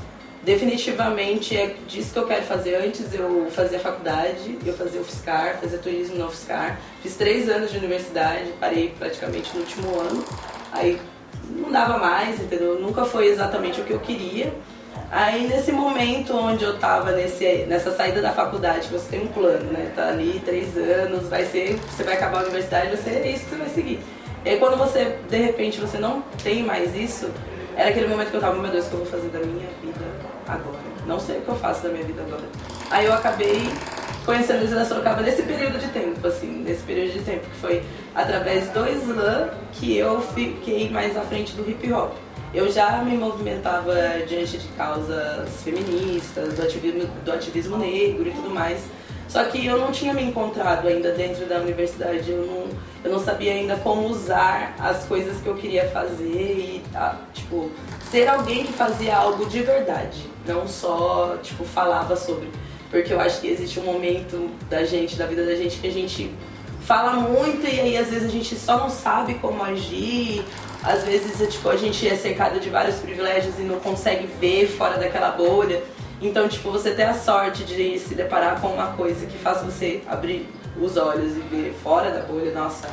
definitivamente 0.48 1.58
é 1.58 1.76
disso 1.90 2.14
que 2.14 2.20
eu 2.20 2.26
quero 2.26 2.46
fazer. 2.46 2.76
Antes 2.76 3.14
eu 3.14 3.52
fazia 3.52 3.78
faculdade, 3.80 4.58
eu 4.66 4.74
fazia 4.74 5.02
UFSCar, 5.02 5.60
fazia 5.60 5.78
turismo 5.78 6.16
no 6.16 6.26
UFSCar, 6.26 6.80
fiz 7.04 7.18
três 7.18 7.50
anos 7.50 7.70
de 7.70 7.78
universidade, 7.78 8.54
parei 8.58 8.94
praticamente 8.98 9.54
no 9.54 9.60
último 9.60 10.00
ano, 10.00 10.24
aí 10.72 11.02
não 11.50 11.70
dava 11.70 11.98
mais, 11.98 12.40
entendeu? 12.40 12.80
Nunca 12.80 13.04
foi 13.04 13.28
exatamente 13.28 13.82
o 13.82 13.84
que 13.84 13.92
eu 13.92 14.00
queria. 14.00 14.54
Aí 15.10 15.48
nesse 15.48 15.72
momento 15.72 16.36
onde 16.36 16.64
eu 16.64 16.78
tava 16.78 17.12
nesse, 17.12 17.66
nessa 17.68 17.92
saída 17.92 18.22
da 18.22 18.32
faculdade, 18.32 18.90
você 18.90 19.10
tem 19.10 19.22
um 19.24 19.28
plano, 19.28 19.72
né? 19.72 19.92
Tá 19.96 20.10
ali 20.10 20.42
três 20.44 20.76
anos, 20.78 21.28
vai 21.30 21.46
ser, 21.46 21.80
você 21.90 22.04
vai 22.04 22.16
acabar 22.16 22.40
a 22.40 22.44
universidade, 22.44 22.88
vai 22.88 22.98
ser 22.98 23.26
isso 23.26 23.46
que 23.46 23.50
você 23.52 23.56
vai 23.56 23.70
seguir. 23.70 24.00
E 24.46 24.50
aí 24.50 24.60
quando 24.60 24.78
você, 24.78 25.18
de 25.30 25.38
repente, 25.38 25.80
você 25.80 25.98
não 25.98 26.22
tem 26.44 26.64
mais 26.64 26.96
isso, 26.96 27.30
era 27.76 27.90
aquele 27.90 28.08
momento 28.08 28.32
que 28.32 28.36
eu 28.36 28.42
tava, 28.42 28.60
meu 28.60 28.72
Deus, 28.72 28.86
o 28.86 28.90
que 28.90 28.96
eu 28.96 29.00
vou 29.00 29.08
fazer 29.08 29.28
da 29.30 29.40
minha 29.40 29.68
vida 29.82 30.06
agora? 30.48 30.78
Não 31.06 31.20
sei 31.20 31.38
o 31.38 31.42
que 31.42 31.50
eu 31.50 31.56
faço 31.56 31.84
da 31.84 31.90
minha 31.90 32.04
vida 32.04 32.22
agora. 32.22 32.44
Aí 32.90 33.06
eu 33.06 33.14
acabei 33.14 33.70
conhecendo 34.26 34.62
a 34.62 34.64
Isla 34.66 34.84
Sorocaba 34.84 35.22
nesse 35.22 35.44
período 35.44 35.80
de 35.80 35.88
tempo, 35.88 36.28
assim, 36.28 36.48
nesse 36.48 36.84
período 36.84 37.14
de 37.14 37.20
tempo, 37.20 37.46
que 37.50 37.56
foi 37.58 37.84
através 38.14 38.68
do 38.72 38.86
slam 38.90 39.50
que 39.72 39.98
eu 39.98 40.22
fiquei 40.22 40.90
mais 40.90 41.16
à 41.16 41.22
frente 41.22 41.54
do 41.54 41.70
hip 41.70 41.92
hop. 41.94 42.14
Eu 42.54 42.72
já 42.72 43.04
me 43.04 43.18
movimentava 43.18 43.94
diante 44.28 44.58
de 44.58 44.68
causas 44.70 45.62
feministas, 45.64 46.54
do 46.54 46.64
ativismo, 46.64 47.10
do 47.24 47.32
ativismo 47.32 47.78
negro 47.78 48.28
e 48.28 48.32
tudo 48.32 48.50
mais. 48.50 48.84
Só 49.28 49.44
que 49.44 49.66
eu 49.66 49.78
não 49.78 49.92
tinha 49.92 50.14
me 50.14 50.24
encontrado 50.24 50.88
ainda 50.88 51.12
dentro 51.12 51.46
da 51.46 51.58
universidade, 51.58 52.32
eu 52.32 52.46
não, 52.46 52.68
eu 53.04 53.12
não 53.12 53.20
sabia 53.20 53.52
ainda 53.52 53.76
como 53.76 54.08
usar 54.08 54.74
as 54.80 55.06
coisas 55.06 55.42
que 55.42 55.48
eu 55.48 55.56
queria 55.56 55.90
fazer 55.90 56.24
e, 56.24 56.84
tá, 56.94 57.20
tipo, 57.34 57.70
ser 58.10 58.28
alguém 58.28 58.66
que 58.66 58.72
fazia 58.72 59.18
algo 59.18 59.46
de 59.46 59.62
verdade, 59.62 60.26
não 60.46 60.66
só, 60.66 61.38
tipo, 61.44 61.66
falava 61.66 62.16
sobre. 62.16 62.50
Porque 62.90 63.12
eu 63.12 63.20
acho 63.20 63.42
que 63.42 63.48
existe 63.48 63.82
um 63.82 63.84
momento 63.84 64.50
da 64.70 64.86
gente, 64.86 65.18
da 65.18 65.26
vida 65.26 65.46
da 65.46 65.56
gente, 65.56 65.78
que 65.78 65.88
a 65.88 65.92
gente 65.92 66.34
fala 66.88 67.16
muito 67.16 67.68
e 67.68 67.82
aí 67.82 67.98
às 67.98 68.08
vezes 68.08 68.30
a 68.30 68.32
gente 68.32 68.56
só 68.56 68.78
não 68.78 68.90
sabe 68.90 69.34
como 69.36 69.62
agir. 69.62 70.46
Às 70.88 71.04
vezes 71.04 71.42
é, 71.42 71.48
tipo, 71.48 71.68
a 71.68 71.76
gente 71.76 72.08
é 72.08 72.16
cercado 72.16 72.62
de 72.62 72.70
vários 72.70 72.96
privilégios 72.96 73.60
e 73.60 73.62
não 73.64 73.78
consegue 73.78 74.26
ver 74.40 74.68
fora 74.68 74.98
daquela 74.98 75.32
bolha. 75.32 75.84
Então, 76.22 76.48
tipo, 76.48 76.72
você 76.72 76.92
ter 76.92 77.04
a 77.04 77.14
sorte 77.14 77.66
de 77.66 78.00
se 78.00 78.16
deparar 78.16 78.62
com 78.62 78.70
uma 78.70 78.94
coisa 78.94 79.26
que 79.26 79.38
faz 79.38 79.62
você 79.62 80.02
abrir 80.08 80.48
os 80.82 80.96
olhos 80.96 81.36
e 81.36 81.42
ver 81.42 81.76
fora 81.84 82.10
da 82.10 82.22
bolha, 82.22 82.54
nossa, 82.54 82.88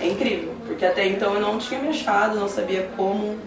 é 0.00 0.06
incrível. 0.06 0.54
Porque 0.66 0.86
até 0.86 1.06
então 1.06 1.34
eu 1.34 1.40
não 1.40 1.58
tinha 1.58 1.78
me 1.78 1.88
achado, 1.88 2.40
não 2.40 2.48
sabia 2.48 2.88
como 2.96 3.38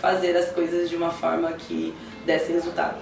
fazer 0.00 0.36
as 0.36 0.50
coisas 0.50 0.90
de 0.90 0.96
uma 0.96 1.10
forma 1.10 1.52
que 1.52 1.94
desse 2.26 2.50
resultado. 2.50 2.96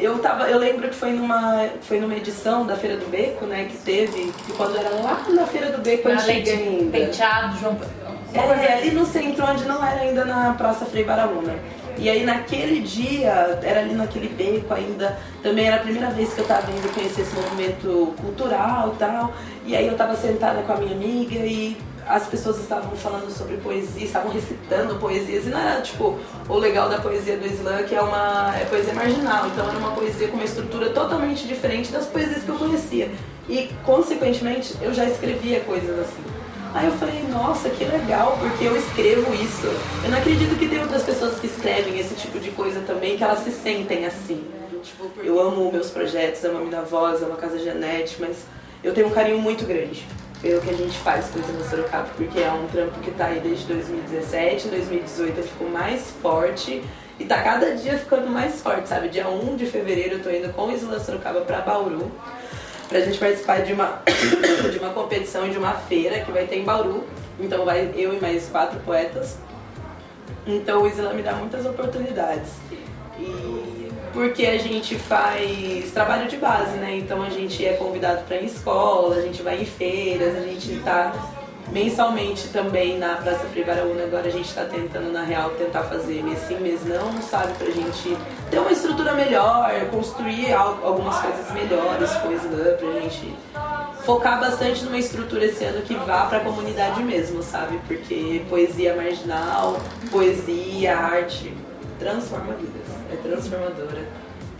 Eu, 0.00 0.18
tava, 0.20 0.48
eu 0.48 0.58
lembro 0.58 0.88
que 0.88 0.94
foi 0.94 1.12
numa, 1.12 1.68
foi 1.82 2.00
numa 2.00 2.16
edição 2.16 2.66
da 2.66 2.76
Feira 2.76 2.96
do 2.96 3.08
Beco, 3.10 3.44
né, 3.44 3.68
que 3.70 3.76
teve, 3.76 4.32
que 4.44 4.52
quando 4.54 4.76
era 4.76 4.88
lá 4.88 5.24
na 5.28 5.46
Feira 5.46 5.70
do 5.70 5.78
Beco 5.82 6.08
antiga 6.08 6.26
leite 6.26 6.50
ainda. 6.50 6.98
penteado, 6.98 7.58
João. 7.58 7.78
É, 8.34 8.66
é, 8.66 8.78
ali 8.78 8.90
no 8.90 9.06
centro, 9.06 9.44
onde 9.44 9.64
não 9.64 9.84
era 9.84 10.00
ainda 10.00 10.24
na 10.24 10.54
Praça 10.54 10.84
Frei 10.84 11.04
Baraúna. 11.04 11.54
E 11.96 12.10
aí 12.10 12.24
naquele 12.24 12.80
dia, 12.80 13.30
era 13.62 13.80
ali 13.80 13.94
naquele 13.94 14.28
beco 14.28 14.74
ainda, 14.74 15.16
também 15.40 15.66
era 15.66 15.76
a 15.76 15.78
primeira 15.78 16.10
vez 16.10 16.34
que 16.34 16.40
eu 16.40 16.46
tava 16.46 16.68
indo 16.72 16.92
conhecer 16.92 17.22
esse 17.22 17.34
movimento 17.36 18.12
cultural 18.20 18.92
e 18.94 18.98
tal. 18.98 19.32
E 19.64 19.76
aí 19.76 19.86
eu 19.86 19.96
tava 19.96 20.16
sentada 20.16 20.62
com 20.62 20.72
a 20.72 20.76
minha 20.76 20.92
amiga 20.92 21.36
e 21.36 21.76
as 22.06 22.26
pessoas 22.26 22.58
estavam 22.58 22.90
falando 22.96 23.30
sobre 23.30 23.56
poesia, 23.58 24.04
estavam 24.04 24.32
recitando 24.32 24.96
poesias. 24.96 25.46
E 25.46 25.50
não 25.50 25.58
era 25.58 25.80
tipo 25.80 26.18
o 26.48 26.56
legal 26.56 26.88
da 26.88 26.98
poesia 26.98 27.36
do 27.36 27.46
slam, 27.46 27.84
que 27.84 27.94
é 27.94 28.00
uma 28.00 28.52
é 28.56 28.64
poesia 28.64 28.92
marginal. 28.92 29.46
Então 29.46 29.68
era 29.68 29.78
uma 29.78 29.92
poesia 29.92 30.26
com 30.26 30.34
uma 30.34 30.44
estrutura 30.44 30.90
totalmente 30.90 31.46
diferente 31.46 31.92
das 31.92 32.06
poesias 32.06 32.42
que 32.42 32.48
eu 32.48 32.56
conhecia. 32.56 33.10
E 33.48 33.70
consequentemente 33.84 34.74
eu 34.82 34.92
já 34.92 35.04
escrevia 35.04 35.60
coisas 35.60 36.00
assim. 36.00 36.33
Aí 36.74 36.86
eu 36.86 36.92
falei, 36.92 37.22
nossa, 37.30 37.70
que 37.70 37.84
legal, 37.84 38.36
porque 38.40 38.64
eu 38.64 38.76
escrevo 38.76 39.32
isso. 39.32 39.66
Eu 40.04 40.10
não 40.10 40.18
acredito 40.18 40.58
que 40.58 40.68
tem 40.68 40.80
outras 40.80 41.04
pessoas 41.04 41.38
que 41.38 41.46
escrevem 41.46 42.00
esse 42.00 42.16
tipo 42.16 42.40
de 42.40 42.50
coisa 42.50 42.80
também, 42.80 43.16
que 43.16 43.22
elas 43.22 43.44
se 43.44 43.52
sentem 43.52 44.04
assim. 44.04 44.44
Tipo, 44.82 45.08
eu 45.22 45.40
amo 45.40 45.70
meus 45.70 45.90
projetos, 45.90 46.44
amo 46.44 46.58
a 46.58 46.60
minha 46.62 46.82
voz, 46.82 47.22
amo 47.22 47.34
a 47.34 47.36
Casa 47.36 47.60
Janete, 47.60 48.16
mas 48.18 48.38
eu 48.82 48.92
tenho 48.92 49.06
um 49.06 49.10
carinho 49.10 49.38
muito 49.38 49.64
grande 49.64 50.04
pelo 50.42 50.60
que 50.60 50.68
a 50.68 50.74
gente 50.74 50.98
faz 50.98 51.26
com 51.28 51.38
o 51.38 51.70
Sorocaba, 51.70 52.08
porque 52.16 52.40
é 52.40 52.50
um 52.50 52.66
trampo 52.66 52.98
que 53.00 53.12
tá 53.12 53.26
aí 53.26 53.38
desde 53.38 53.64
2017, 53.66 54.66
em 54.66 54.70
2018 54.70 55.38
ele 55.38 55.48
ficou 55.48 55.70
mais 55.70 56.12
forte 56.20 56.82
e 57.18 57.24
tá 57.24 57.40
cada 57.42 57.74
dia 57.76 57.96
ficando 57.96 58.28
mais 58.28 58.60
forte, 58.60 58.88
sabe? 58.88 59.08
Dia 59.08 59.28
1 59.28 59.56
de 59.56 59.64
fevereiro 59.66 60.16
eu 60.16 60.22
tô 60.22 60.28
indo 60.28 60.52
com 60.52 60.66
o 60.66 60.72
Isla 60.72 60.98
Sorocaba 60.98 61.40
pra 61.42 61.60
Bauru 61.60 62.10
pra 62.94 63.00
gente 63.00 63.18
participar 63.18 63.62
de 63.62 63.72
uma, 63.72 64.02
de 64.70 64.78
uma 64.78 64.90
competição 64.90 65.50
de 65.50 65.58
uma 65.58 65.72
feira 65.72 66.20
que 66.20 66.30
vai 66.30 66.46
ter 66.46 66.60
em 66.60 66.62
Bauru. 66.62 67.02
Então 67.40 67.64
vai 67.64 67.90
eu 67.96 68.14
e 68.14 68.20
mais 68.20 68.48
quatro 68.48 68.78
poetas. 68.80 69.36
Então 70.46 70.82
o 70.82 70.86
Isla 70.86 71.12
me 71.12 71.20
dá 71.20 71.32
muitas 71.32 71.66
oportunidades. 71.66 72.52
E 73.18 73.90
porque 74.12 74.46
a 74.46 74.56
gente 74.58 74.94
faz 74.94 75.90
trabalho 75.90 76.28
de 76.28 76.36
base, 76.36 76.76
né? 76.76 76.96
Então 76.96 77.20
a 77.20 77.30
gente 77.30 77.66
é 77.66 77.72
convidado 77.72 78.22
para 78.28 78.36
ir 78.36 78.44
em 78.44 78.46
escola, 78.46 79.16
a 79.16 79.22
gente 79.22 79.42
vai 79.42 79.60
em 79.60 79.64
feiras, 79.64 80.36
a 80.36 80.42
gente 80.42 80.80
tá 80.84 81.12
mensalmente 81.72 82.48
também 82.48 82.98
na 82.98 83.16
Praça 83.16 83.46
Frei. 83.48 83.64
Agora 83.64 84.26
a 84.26 84.30
gente 84.30 84.48
está 84.48 84.64
tentando, 84.64 85.12
na 85.12 85.22
real, 85.22 85.50
tentar 85.50 85.84
fazer 85.84 86.22
mês 86.22 86.38
sim, 86.40 86.58
mês 86.58 86.84
não, 86.84 87.20
sabe? 87.22 87.52
Pra 87.54 87.66
gente 87.70 88.16
ter 88.50 88.58
uma 88.58 88.72
estrutura 88.72 89.14
melhor, 89.14 89.72
construir 89.90 90.52
algumas 90.52 91.18
coisas 91.18 91.50
melhores, 91.52 92.10
coisas 92.16 92.50
né? 92.50 92.72
pra 92.72 93.00
gente 93.00 93.34
focar 94.04 94.38
bastante 94.38 94.84
numa 94.84 94.98
estrutura 94.98 95.46
esse 95.46 95.64
ano 95.64 95.80
que 95.82 95.94
vá 95.94 96.26
pra 96.26 96.40
comunidade 96.40 97.02
mesmo, 97.02 97.42
sabe? 97.42 97.80
Porque 97.88 98.42
poesia 98.48 98.94
marginal, 98.94 99.80
poesia, 100.10 100.96
arte, 100.96 101.52
transforma 101.98 102.52
vidas, 102.54 102.86
é 103.10 103.16
transformadora. 103.16 104.04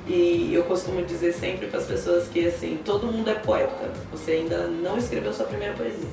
E 0.07 0.53
eu 0.55 0.65
costumo 0.65 1.03
dizer 1.03 1.33
sempre 1.33 1.67
para 1.67 1.81
as 1.81 1.87
pessoas 1.87 2.29
que 2.29 2.47
assim, 2.47 2.79
todo 2.85 3.07
mundo 3.07 3.31
é 3.31 3.35
poeta. 3.35 3.91
Você 4.13 4.33
ainda 4.33 4.67
não 4.67 4.99
escreveu 4.99 5.33
sua 5.33 5.47
primeira 5.47 5.75
poesia. 5.75 6.09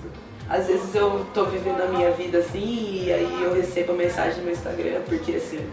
Às 0.51 0.67
vezes 0.67 0.93
eu 0.93 1.25
tô 1.33 1.45
vivendo 1.45 1.81
a 1.81 1.85
minha 1.85 2.11
vida 2.11 2.39
assim 2.39 3.03
e 3.05 3.13
aí 3.13 3.39
eu 3.41 3.53
recebo 3.53 3.93
mensagem 3.93 4.43
no 4.43 4.51
Instagram, 4.51 4.99
porque 5.07 5.37
assim, 5.37 5.65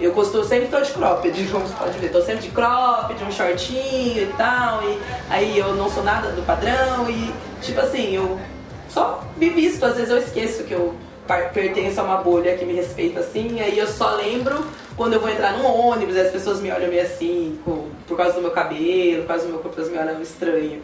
eu 0.00 0.12
costumo 0.12 0.42
sempre 0.42 0.68
tô 0.68 0.80
de 0.80 0.90
cropped, 0.90 1.44
como 1.52 1.66
você 1.66 1.74
pode 1.74 1.98
ver, 1.98 2.10
tô 2.10 2.22
sempre 2.22 2.40
de 2.40 2.48
cropped, 2.48 3.22
um 3.22 3.30
shortinho 3.30 4.22
e 4.22 4.32
tal, 4.38 4.82
e 4.84 4.98
aí 5.28 5.58
eu 5.58 5.74
não 5.74 5.90
sou 5.90 6.02
nada 6.02 6.30
do 6.30 6.40
padrão 6.46 7.10
e 7.10 7.30
tipo 7.60 7.78
assim, 7.80 8.16
eu 8.16 8.40
só 8.88 9.22
me 9.36 9.50
visto, 9.50 9.84
às 9.84 9.96
vezes 9.96 10.10
eu 10.10 10.16
esqueço 10.16 10.64
que 10.64 10.72
eu 10.72 10.94
pertenço 11.52 12.00
a 12.00 12.04
uma 12.04 12.16
bolha 12.16 12.56
que 12.56 12.64
me 12.64 12.72
respeita 12.72 13.20
assim, 13.20 13.60
aí 13.60 13.78
eu 13.78 13.86
só 13.86 14.16
lembro 14.16 14.64
quando 14.96 15.12
eu 15.12 15.20
vou 15.20 15.28
entrar 15.28 15.58
num 15.58 15.66
ônibus 15.66 16.16
as 16.16 16.32
pessoas 16.32 16.58
me 16.58 16.70
olham 16.70 16.88
meio 16.88 17.02
assim, 17.02 17.58
por 18.08 18.16
causa 18.16 18.32
do 18.32 18.40
meu 18.40 18.50
cabelo, 18.50 19.22
por 19.22 19.28
causa 19.28 19.44
do 19.44 19.50
meu 19.50 19.58
corpo, 19.60 19.78
elas 19.78 19.92
me 19.92 19.98
olham 19.98 20.22
estranho. 20.22 20.80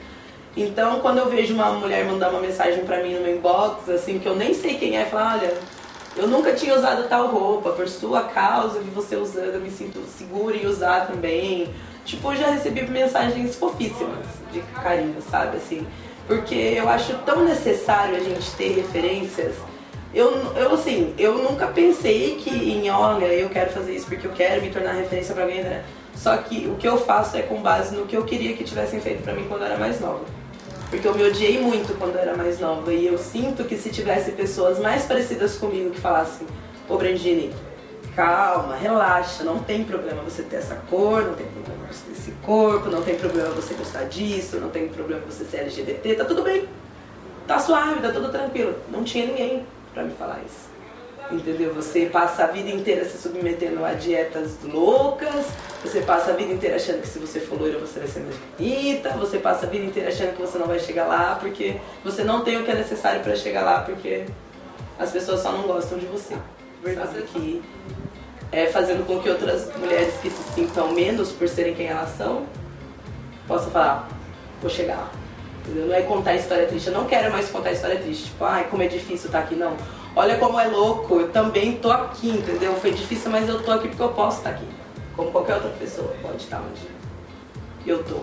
Então, 0.57 1.01
quando 1.01 1.19
eu 1.19 1.29
vejo 1.29 1.55
uma 1.55 1.73
mulher 1.73 2.05
mandar 2.05 2.31
uma 2.31 2.41
mensagem 2.41 2.85
pra 2.85 3.03
mim 3.03 3.15
no 3.15 3.21
meu 3.21 3.37
inbox, 3.37 3.89
assim, 3.89 4.19
que 4.19 4.27
eu 4.27 4.35
nem 4.35 4.55
sei 4.55 4.77
quem 4.77 4.97
é, 4.97 5.05
fala, 5.05 5.35
olha, 5.35 5.55
eu 6.17 6.27
nunca 6.27 6.53
tinha 6.53 6.75
usado 6.75 7.09
tal 7.09 7.29
roupa, 7.29 7.71
por 7.71 7.89
sua 7.89 8.25
causa 8.25 8.81
vi 8.81 8.91
você 8.91 9.15
usando, 9.15 9.55
eu 9.55 9.61
me 9.61 9.71
sinto 9.71 10.03
segura 10.17 10.57
em 10.57 10.67
usar 10.67 11.07
também. 11.07 11.69
Tipo, 12.05 12.33
eu 12.33 12.37
já 12.37 12.51
recebi 12.51 12.83
mensagens 12.83 13.55
fofíssimas 13.55 14.27
de 14.53 14.61
carinho, 14.83 15.23
sabe, 15.31 15.59
assim. 15.59 15.87
Porque 16.27 16.55
eu 16.55 16.89
acho 16.89 17.15
tão 17.19 17.45
necessário 17.45 18.17
a 18.17 18.21
gente 18.21 18.51
ter 18.53 18.75
referências. 18.75 19.55
Eu, 20.13 20.33
eu 20.57 20.73
assim, 20.73 21.15
eu 21.19 21.35
nunca 21.39 21.67
pensei 21.67 22.37
que 22.37 22.51
em, 22.51 22.91
olha, 22.91 23.27
eu 23.27 23.49
quero 23.51 23.71
fazer 23.71 23.95
isso 23.95 24.07
porque 24.07 24.27
eu 24.27 24.33
quero 24.33 24.63
me 24.63 24.71
tornar 24.71 24.93
referência 24.93 25.35
para 25.35 25.45
alguém, 25.45 25.63
né? 25.63 25.85
Só 26.15 26.37
que 26.39 26.67
o 26.67 26.77
que 26.77 26.89
eu 26.89 26.99
faço 26.99 27.37
é 27.37 27.43
com 27.43 27.61
base 27.63 27.95
no 27.95 28.07
que 28.07 28.17
eu 28.17 28.25
queria 28.25 28.57
que 28.57 28.65
tivessem 28.65 29.01
feito 29.01 29.23
para 29.23 29.35
mim 29.35 29.45
quando 29.49 29.63
eu 29.63 29.69
era 29.69 29.79
mais 29.79 30.01
nova. 30.01 30.25
Porque 30.91 31.07
eu 31.07 31.15
me 31.15 31.23
odiei 31.23 31.61
muito 31.61 31.97
quando 31.99 32.15
eu 32.15 32.21
era 32.21 32.37
mais 32.37 32.59
nova 32.59 32.93
e 32.93 33.07
eu 33.07 33.19
sinto 33.19 33.65
que 33.65 33.77
se 33.77 33.91
tivesse 33.91 34.33
pessoas 34.33 34.79
mais 34.79 35.05
parecidas 35.05 35.57
comigo 35.57 35.91
que 35.91 36.01
falassem, 36.01 36.47
ô 36.89 36.97
Brandini, 36.97 37.55
calma, 38.17 38.75
relaxa, 38.75 39.45
não 39.45 39.59
tem 39.59 39.85
problema 39.85 40.23
você 40.23 40.43
ter 40.43 40.57
essa 40.57 40.77
cor, 40.89 41.23
não 41.25 41.35
tem 41.35 41.47
problema 41.47 41.87
você 41.91 42.05
ter 42.07 42.13
esse 42.13 42.31
corpo, 42.43 42.89
não 42.89 43.03
tem 43.03 43.17
problema 43.17 43.51
você 43.51 43.75
gostar 43.75 44.05
disso, 44.05 44.59
não 44.59 44.71
tem 44.71 44.89
problema 44.89 45.23
você 45.27 45.45
ser 45.45 45.59
LGBT, 45.59 46.15
tá 46.15 46.25
tudo 46.25 46.43
bem, 46.43 46.67
tá 47.47 47.59
suave, 47.59 48.01
tá 48.01 48.11
tudo 48.11 48.31
tranquilo. 48.31 48.75
Não 48.91 49.05
tinha 49.05 49.27
ninguém 49.27 49.67
para 49.93 50.05
me 50.05 50.13
falar 50.13 50.41
isso 50.47 50.68
entendeu? 51.31 51.75
Você 51.75 52.07
passa 52.07 52.45
a 52.45 52.47
vida 52.47 52.71
inteira 52.71 53.05
se 53.05 53.19
submetendo 53.19 53.85
a 53.85 53.93
dietas 53.93 54.57
loucas, 54.65 55.47
você 55.83 56.01
passa 56.01 56.31
a 56.31 56.35
vida 56.35 56.53
inteira 56.53 56.77
achando 56.77 57.01
que 57.01 57.09
se 57.09 57.19
você 57.19 57.41
for 57.41 57.59
loira 57.59 57.79
você 57.79 57.99
vai 58.01 58.09
ser 58.09 58.21
mais 58.21 58.37
bonita, 58.37 59.11
você 59.11 59.39
passa 59.39 59.67
a 59.67 59.69
vida 59.69 59.85
inteira 59.85 60.09
achando 60.09 60.35
que 60.35 60.41
você 60.41 60.59
não 60.59 60.67
vai 60.67 60.79
chegar 60.79 61.07
lá 61.07 61.37
porque 61.41 61.77
você 62.05 62.25
não 62.25 62.43
tem 62.43 62.57
o 62.61 62.65
que 62.65 62.71
é 62.71 62.75
necessário 62.75 63.23
para 63.23 63.37
chegar 63.37 63.63
lá 63.63 63.81
porque 63.81 64.27
as 64.99 65.11
pessoas 65.11 65.41
só 65.41 65.53
não 65.53 65.63
gostam 65.63 65.99
de 65.99 66.07
você. 66.07 66.35
Verdade 66.83 67.23
que 67.33 67.63
é 68.51 68.67
fazendo 68.67 69.07
com 69.07 69.21
que 69.21 69.29
outras 69.29 69.71
mulheres 69.77 70.15
que 70.23 70.31
se 70.31 70.43
sintam 70.55 70.93
menos 70.93 71.33
por 71.33 71.49
serem 71.49 71.75
quem 71.75 71.89
elas 71.89 72.11
são 72.17 72.47
possam 73.47 73.71
falar, 73.71 74.09
vou 74.61 74.71
chegar 74.71 74.97
lá. 74.97 75.11
Entendeu? 75.65 75.87
Não 75.87 75.95
é 75.95 76.03
contar 76.03 76.35
história 76.35 76.67
triste. 76.67 76.87
Eu 76.87 76.95
não 76.95 77.05
quero 77.05 77.31
mais 77.31 77.51
contar 77.51 77.73
história 77.73 77.99
triste. 77.99 78.25
Tipo, 78.25 78.45
ai, 78.45 78.69
como 78.71 78.83
é 78.83 78.87
difícil 78.87 79.27
estar 79.27 79.41
aqui. 79.41 79.55
Não 79.55 79.77
olha 80.19 80.37
como 80.37 80.59
é 80.59 80.67
louco, 80.67 81.21
eu 81.21 81.31
também 81.31 81.77
tô 81.77 81.93
aqui, 81.93 82.29
entendeu? 82.29 82.75
Foi 82.75 82.91
difícil, 82.91 83.31
mas 83.31 83.49
eu 83.49 83.63
tô 83.63 83.71
aqui 83.71 83.87
porque 83.87 84.03
eu 84.03 84.09
posso 84.09 84.39
estar 84.39 84.51
aqui. 84.51 84.67
Como 85.15 85.31
qualquer 85.31 85.55
outra 85.55 85.71
pessoa 85.71 86.13
pode 86.21 86.39
estar 86.39 86.61
onde 86.61 86.89
eu 87.87 88.03
tô. 88.03 88.23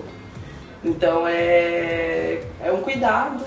Então 0.83 1.25
é, 1.25 2.43
é 2.61 2.71
um 2.71 2.81
cuidado. 2.81 3.43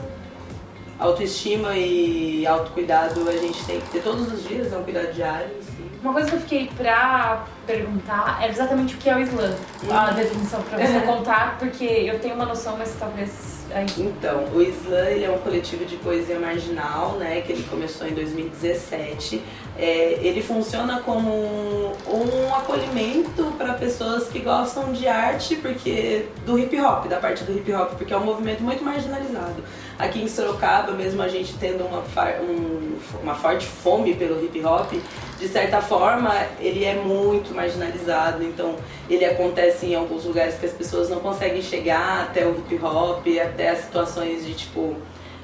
Autoestima 0.99 1.77
e 1.77 2.45
autocuidado 2.47 3.29
a 3.29 3.37
gente 3.37 3.65
tem 3.67 3.81
que 3.81 3.89
ter 3.91 4.03
todos 4.03 4.33
os 4.33 4.43
dias, 4.49 4.73
é 4.73 4.79
um 4.79 4.83
cuidado 4.83 5.13
diário. 5.13 5.51
Assim. 5.61 5.89
Uma 6.03 6.13
coisa 6.13 6.31
que 6.31 6.37
eu 6.37 6.41
fiquei 6.41 6.71
pra 6.77 7.45
perguntar 7.67 8.39
era 8.43 8.51
exatamente 8.51 8.95
o 8.95 8.99
que 8.99 9.09
é 9.09 9.15
o 9.15 9.21
slam. 9.21 9.55
Uhum. 9.85 9.97
A 9.97 10.11
definição 10.11 10.63
pra 10.63 10.79
você 10.79 11.01
contar, 11.07 11.57
porque 11.59 11.85
eu 11.85 12.19
tenho 12.19 12.35
uma 12.35 12.47
noção, 12.47 12.77
mas 12.77 12.97
talvez 12.99 13.58
então, 13.99 14.45
o 14.55 14.63
Slam 14.63 15.07
ele 15.09 15.25
é 15.25 15.31
um 15.31 15.39
coletivo 15.39 15.85
de 15.85 15.97
poesia 15.97 16.39
marginal, 16.39 17.13
né, 17.13 17.43
que 17.43 17.53
ele 17.53 17.63
começou 17.65 18.07
em 18.07 18.15
2017. 18.15 19.43
É, 19.77 20.19
ele 20.23 20.43
funciona 20.43 21.01
como 21.01 21.31
um, 21.31 21.93
um 22.09 22.55
acolhimento 22.55 23.53
para 23.57 23.75
pessoas 23.75 24.29
que 24.29 24.41
gostam 24.41 24.93
de 24.93 25.07
arte, 25.07 25.55
porque 25.57 26.27
do 26.45 26.59
hip 26.59 26.81
hop, 26.81 27.07
da 27.07 27.19
parte 27.19 27.45
do 27.45 27.57
hip 27.57 27.73
hop, 27.73 27.93
porque 27.93 28.13
é 28.13 28.17
um 28.17 28.25
movimento 28.25 28.63
muito 28.63 28.83
marginalizado. 28.83 29.63
Aqui 29.99 30.21
em 30.21 30.29
Sorocaba, 30.29 30.93
mesmo 30.93 31.23
a 31.23 31.29
gente 31.29 31.55
tendo 31.59 31.85
uma, 31.85 32.03
um, 32.41 32.99
uma 33.23 33.35
forte 33.35 33.67
fome 33.67 34.15
pelo 34.15 34.45
hip 34.45 34.65
hop, 34.65 34.93
de 35.39 35.49
certa 35.49 35.81
forma 35.81 36.35
ele 36.59 36.85
é 36.85 36.95
muito 36.95 37.55
marginalizado, 37.55 38.43
então 38.43 38.75
ele 39.09 39.25
acontece 39.25 39.87
em 39.87 39.95
alguns 39.95 40.25
lugares 40.25 40.57
que 40.57 40.67
as 40.67 40.73
pessoas 40.73 41.09
não 41.09 41.21
conseguem 41.21 41.63
chegar 41.63 42.23
até 42.23 42.45
o 42.45 42.51
hip 42.51 42.85
hop, 42.85 43.25
até 43.59 43.75
situações 43.75 44.47
de 44.47 44.55
tipo 44.55 44.97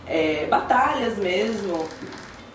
é, 0.06 0.46
batalhas 0.48 1.18
mesmo. 1.18 1.84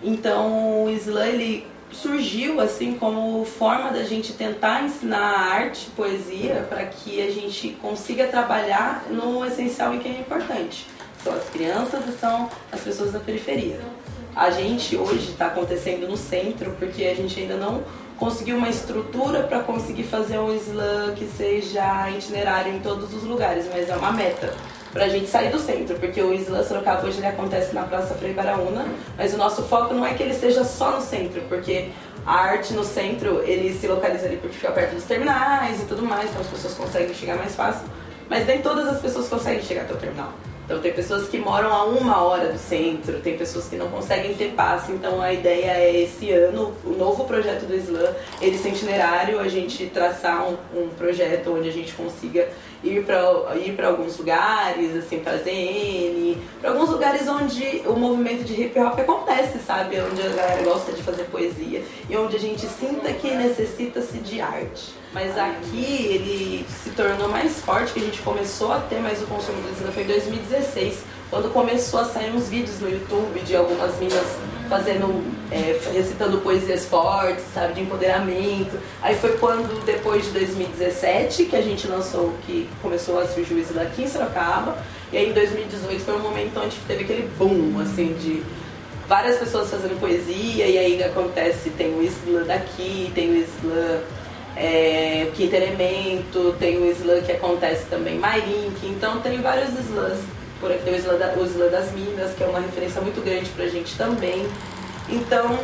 Então 0.01 0.85
o 0.85 0.89
slam 0.91 1.27
ele 1.27 1.67
surgiu 1.91 2.61
assim 2.61 2.93
como 2.93 3.43
forma 3.43 3.91
da 3.91 4.03
gente 4.03 4.33
tentar 4.33 4.83
ensinar 4.83 5.19
arte, 5.19 5.89
poesia, 5.95 6.65
para 6.69 6.85
que 6.85 7.21
a 7.21 7.29
gente 7.29 7.71
consiga 7.81 8.27
trabalhar 8.27 9.05
no 9.09 9.45
essencial 9.45 9.93
e 9.93 9.99
que 9.99 10.07
é 10.07 10.19
importante. 10.19 10.87
São 11.21 11.33
as 11.33 11.49
crianças 11.49 12.07
e 12.07 12.17
são 12.17 12.49
as 12.71 12.79
pessoas 12.79 13.11
da 13.11 13.19
periferia. 13.19 13.81
A 14.33 14.51
gente 14.51 14.95
hoje 14.95 15.31
está 15.31 15.47
acontecendo 15.47 16.07
no 16.07 16.15
centro 16.15 16.71
porque 16.79 17.03
a 17.03 17.15
gente 17.15 17.37
ainda 17.37 17.57
não 17.57 17.83
conseguiu 18.15 18.55
uma 18.55 18.69
estrutura 18.69 19.43
para 19.43 19.59
conseguir 19.61 20.03
fazer 20.03 20.37
um 20.37 20.53
slam 20.55 21.13
que 21.15 21.25
seja 21.25 22.09
itinerário 22.11 22.73
em 22.73 22.79
todos 22.79 23.13
os 23.13 23.23
lugares, 23.23 23.65
mas 23.73 23.89
é 23.89 23.95
uma 23.95 24.11
meta 24.11 24.53
para 24.91 25.05
a 25.05 25.09
gente 25.09 25.27
sair 25.27 25.51
do 25.51 25.59
centro, 25.59 25.95
porque 25.97 26.21
o 26.21 26.33
Isla 26.33 26.63
Sorocaba 26.63 27.07
hoje 27.07 27.17
ele 27.17 27.27
acontece 27.27 27.73
na 27.73 27.83
Praça 27.83 28.15
Frei 28.15 28.33
Baraúna, 28.33 28.85
mas 29.17 29.33
o 29.33 29.37
nosso 29.37 29.63
foco 29.63 29.93
não 29.93 30.05
é 30.05 30.13
que 30.13 30.23
ele 30.23 30.33
seja 30.33 30.63
só 30.63 30.91
no 30.91 31.01
centro, 31.01 31.41
porque 31.47 31.89
a 32.25 32.35
arte 32.35 32.73
no 32.73 32.83
centro 32.83 33.43
ele 33.43 33.73
se 33.77 33.87
localiza 33.87 34.25
ali 34.25 34.37
porque 34.37 34.55
fica 34.55 34.71
perto 34.71 34.95
dos 34.95 35.03
terminais 35.03 35.81
e 35.81 35.85
tudo 35.85 36.03
mais, 36.03 36.29
então 36.29 36.41
as 36.41 36.47
pessoas 36.47 36.73
conseguem 36.73 37.13
chegar 37.13 37.35
mais 37.35 37.55
fácil, 37.55 37.87
mas 38.29 38.45
nem 38.45 38.61
todas 38.61 38.87
as 38.87 39.01
pessoas 39.01 39.27
conseguem 39.27 39.61
chegar 39.61 39.81
até 39.81 39.93
o 39.93 39.97
terminal. 39.97 40.33
Então 40.69 40.79
tem 40.79 40.93
pessoas 40.93 41.27
que 41.27 41.39
moram 41.39 41.73
a 41.73 41.85
uma 41.85 42.21
hora 42.21 42.51
do 42.51 42.59
centro, 42.59 43.19
tem 43.21 43.35
pessoas 43.35 43.67
que 43.67 43.75
não 43.75 43.89
conseguem 43.89 44.35
ter 44.35 44.51
passe, 44.51 44.91
então 44.91 45.19
a 45.19 45.33
ideia 45.33 45.71
é 45.71 46.03
esse 46.03 46.29
ano, 46.29 46.75
o 46.85 46.91
novo 46.91 47.25
projeto 47.25 47.65
do 47.65 47.75
Slam, 47.75 48.13
ele 48.39 48.55
centenário, 48.55 49.39
a 49.39 49.47
gente 49.47 49.87
traçar 49.87 50.47
um, 50.47 50.57
um 50.75 50.89
projeto 50.89 51.55
onde 51.55 51.69
a 51.69 51.71
gente 51.71 51.91
consiga 51.93 52.49
ir 52.83 53.03
para 53.05 53.55
ir 53.57 53.75
para 53.75 53.87
alguns 53.87 54.17
lugares, 54.17 54.95
assim, 54.95 55.19
para 55.19 55.37
ZN, 55.37 56.37
para 56.61 56.71
alguns 56.71 56.89
lugares 56.89 57.27
onde 57.27 57.81
o 57.85 57.93
movimento 57.93 58.43
de 58.43 58.61
hip 58.61 58.79
hop 58.79 58.99
acontece, 58.99 59.59
sabe? 59.59 59.99
Onde 59.99 60.21
a 60.21 60.29
galera 60.29 60.63
gosta 60.63 60.91
de 60.91 61.03
fazer 61.03 61.23
poesia 61.25 61.83
e 62.09 62.17
onde 62.17 62.35
a 62.35 62.39
gente 62.39 62.65
sinta 62.67 63.11
que 63.13 63.31
necessita-se 63.31 64.17
de 64.19 64.41
arte. 64.41 64.93
Mas 65.13 65.37
aqui 65.37 65.85
ele 65.85 66.65
se 66.83 66.91
tornou 66.91 67.27
mais 67.27 67.59
forte, 67.59 67.93
que 67.93 67.99
a 67.99 68.03
gente 68.03 68.21
começou 68.21 68.71
a 68.71 68.79
ter 68.79 68.99
mais 68.99 69.21
o 69.21 69.25
consumo 69.25 69.59
do 69.61 69.91
foi 69.91 70.03
em 70.03 70.07
2016, 70.07 71.03
quando 71.29 71.51
começou 71.51 71.99
a 71.99 72.05
sair 72.05 72.31
uns 72.31 72.47
vídeos 72.47 72.79
no 72.79 72.89
YouTube 72.89 73.39
de 73.41 73.55
algumas 73.55 73.97
minas 73.99 74.27
fazendo, 74.69 75.23
é, 75.51 75.79
recitando 75.91 76.37
poesias 76.37 76.85
fortes, 76.85 77.43
sabe, 77.53 77.73
de 77.73 77.81
empoderamento. 77.81 78.79
Aí 79.01 79.15
foi 79.15 79.37
quando, 79.37 79.83
depois 79.83 80.23
de 80.25 80.31
2017, 80.31 81.45
que 81.45 81.55
a 81.55 81.61
gente 81.61 81.87
lançou, 81.87 82.33
que 82.45 82.69
começou 82.81 83.19
a 83.19 83.27
surgir 83.27 83.55
o 83.55 83.59
Isla 83.59 83.81
aqui 83.81 84.03
em 84.03 84.07
Sorocaba. 84.07 84.77
E 85.11 85.17
aí 85.17 85.29
em 85.29 85.33
2018 85.33 85.99
foi 86.01 86.15
um 86.15 86.19
momento 86.19 86.59
onde 86.59 86.77
teve 86.87 87.03
aquele 87.03 87.27
boom, 87.37 87.81
assim, 87.81 88.13
de 88.13 88.43
várias 89.07 89.37
pessoas 89.37 89.71
fazendo 89.71 89.99
poesia, 89.99 90.67
e 90.67 90.77
aí 90.77 91.03
acontece, 91.03 91.71
tem 91.71 91.95
o 91.95 92.03
Isla 92.03 92.43
daqui, 92.45 93.11
tem 93.15 93.31
o 93.31 93.35
Isla 93.35 94.03
é, 94.55 95.31
Quinto 95.33 95.55
Elemento, 95.55 96.55
tem 96.59 96.77
o 96.77 96.85
Isla 96.85 97.19
que 97.21 97.31
acontece 97.31 97.85
também 97.89 98.19
Mairink, 98.19 98.85
então 98.85 99.19
tem 99.19 99.41
vários 99.41 99.69
slams 99.79 100.19
por 100.59 100.71
aqui 100.71 100.83
tem 100.83 100.93
o 100.93 100.97
Isla, 100.97 101.17
da, 101.17 101.33
o 101.33 101.45
Isla 101.45 101.69
das 101.69 101.91
Minas, 101.91 102.31
que 102.33 102.43
é 102.43 102.47
uma 102.47 102.59
referência 102.59 103.01
muito 103.01 103.23
grande 103.23 103.49
pra 103.51 103.67
gente 103.67 103.95
também. 103.97 104.47
Então, 105.07 105.57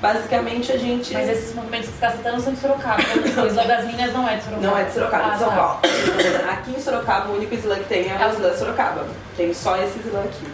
basicamente 0.00 0.72
a 0.72 0.78
gente. 0.78 1.12
Mas 1.12 1.28
esses 1.28 1.54
movimentos 1.54 1.88
que 1.88 1.96
você 1.96 2.06
está 2.06 2.16
citando 2.16 2.40
são 2.42 2.54
de 2.54 2.60
Sorocaba. 2.60 3.02
Né? 3.02 3.34
O 3.42 3.46
Isla 3.46 3.64
das 3.64 3.84
Minas 3.84 4.12
não 4.12 4.28
é 4.28 4.36
de 4.36 4.44
Sorocaba. 4.44 4.66
Não 4.66 4.78
é 4.78 4.84
de 4.84 4.92
Sorocaba, 4.92 5.22
é 5.24 5.26
ah, 5.26 5.30
de 5.32 5.38
São 5.38 5.48
tá. 5.50 5.56
Paulo. 5.56 5.80
Aqui 6.50 6.70
em 6.70 6.80
Sorocaba, 6.80 7.28
o 7.28 7.36
único 7.36 7.54
Isla 7.54 7.76
que 7.76 7.84
tem 7.84 8.10
é 8.10 8.26
o 8.26 8.32
Isla 8.32 8.56
Sorocaba. 8.56 9.06
Tem 9.36 9.52
só 9.52 9.76
esse 9.76 9.98
Isla 9.98 10.20
aqui. 10.20 10.46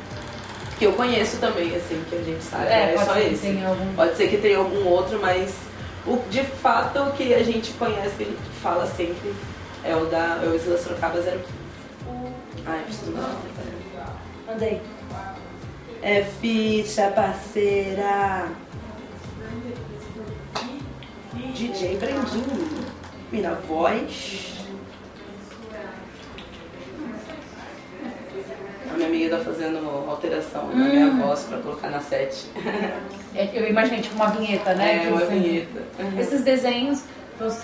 Que 0.78 0.86
eu 0.86 0.92
conheço 0.94 1.36
também, 1.36 1.76
assim, 1.76 2.02
que 2.10 2.16
a 2.16 2.22
gente 2.22 2.42
sabe. 2.42 2.66
É, 2.66 2.90
É, 2.90 2.92
pode 2.94 3.06
só 3.06 3.18
esse. 3.18 3.64
algum- 3.64 3.94
Pode 3.94 4.16
ser 4.16 4.28
que 4.28 4.38
tenha 4.38 4.58
algum 4.58 4.84
outro, 4.88 5.20
mas 5.20 5.54
o, 6.04 6.18
de 6.28 6.42
fato 6.42 7.00
o 7.00 7.12
que 7.12 7.32
a 7.32 7.42
gente 7.44 7.72
conhece, 7.74 8.16
que 8.16 8.24
ele 8.24 8.38
fala 8.60 8.84
sempre, 8.88 9.32
é 9.84 9.94
o 9.94 10.06
da 10.06 10.40
é 10.42 10.46
o 10.48 10.56
Isla 10.56 10.76
Sorocaba 10.76 11.20
015. 11.20 11.36
Ai, 12.66 12.80
preciso 12.86 13.12
não. 13.12 13.53
Mandei. 14.46 14.80
É 16.02 16.22
ficha, 16.22 17.08
parceira. 17.10 18.48
DJ 21.54 21.96
Brandinho. 21.96 22.84
Minha 23.32 23.54
voz. 23.54 24.54
A 28.90 28.96
minha 28.96 29.08
amiga 29.08 29.38
tá 29.38 29.44
fazendo 29.44 29.78
alteração 30.08 30.68
na 30.68 30.84
minha 30.84 31.10
voz 31.10 31.44
pra 31.44 31.58
colocar 31.58 31.90
na 31.90 32.00
set. 32.00 32.46
É, 33.34 33.50
Eu 33.52 33.68
imaginei 33.68 34.00
tipo 34.00 34.14
uma 34.14 34.28
vinheta, 34.28 34.74
né? 34.74 34.96
É, 34.96 34.98
que 35.00 35.06
uma 35.08 35.20
você- 35.20 35.26
vinheta. 35.34 35.82
Uhum. 35.98 36.20
Esses 36.20 36.42
desenhos 36.44 37.02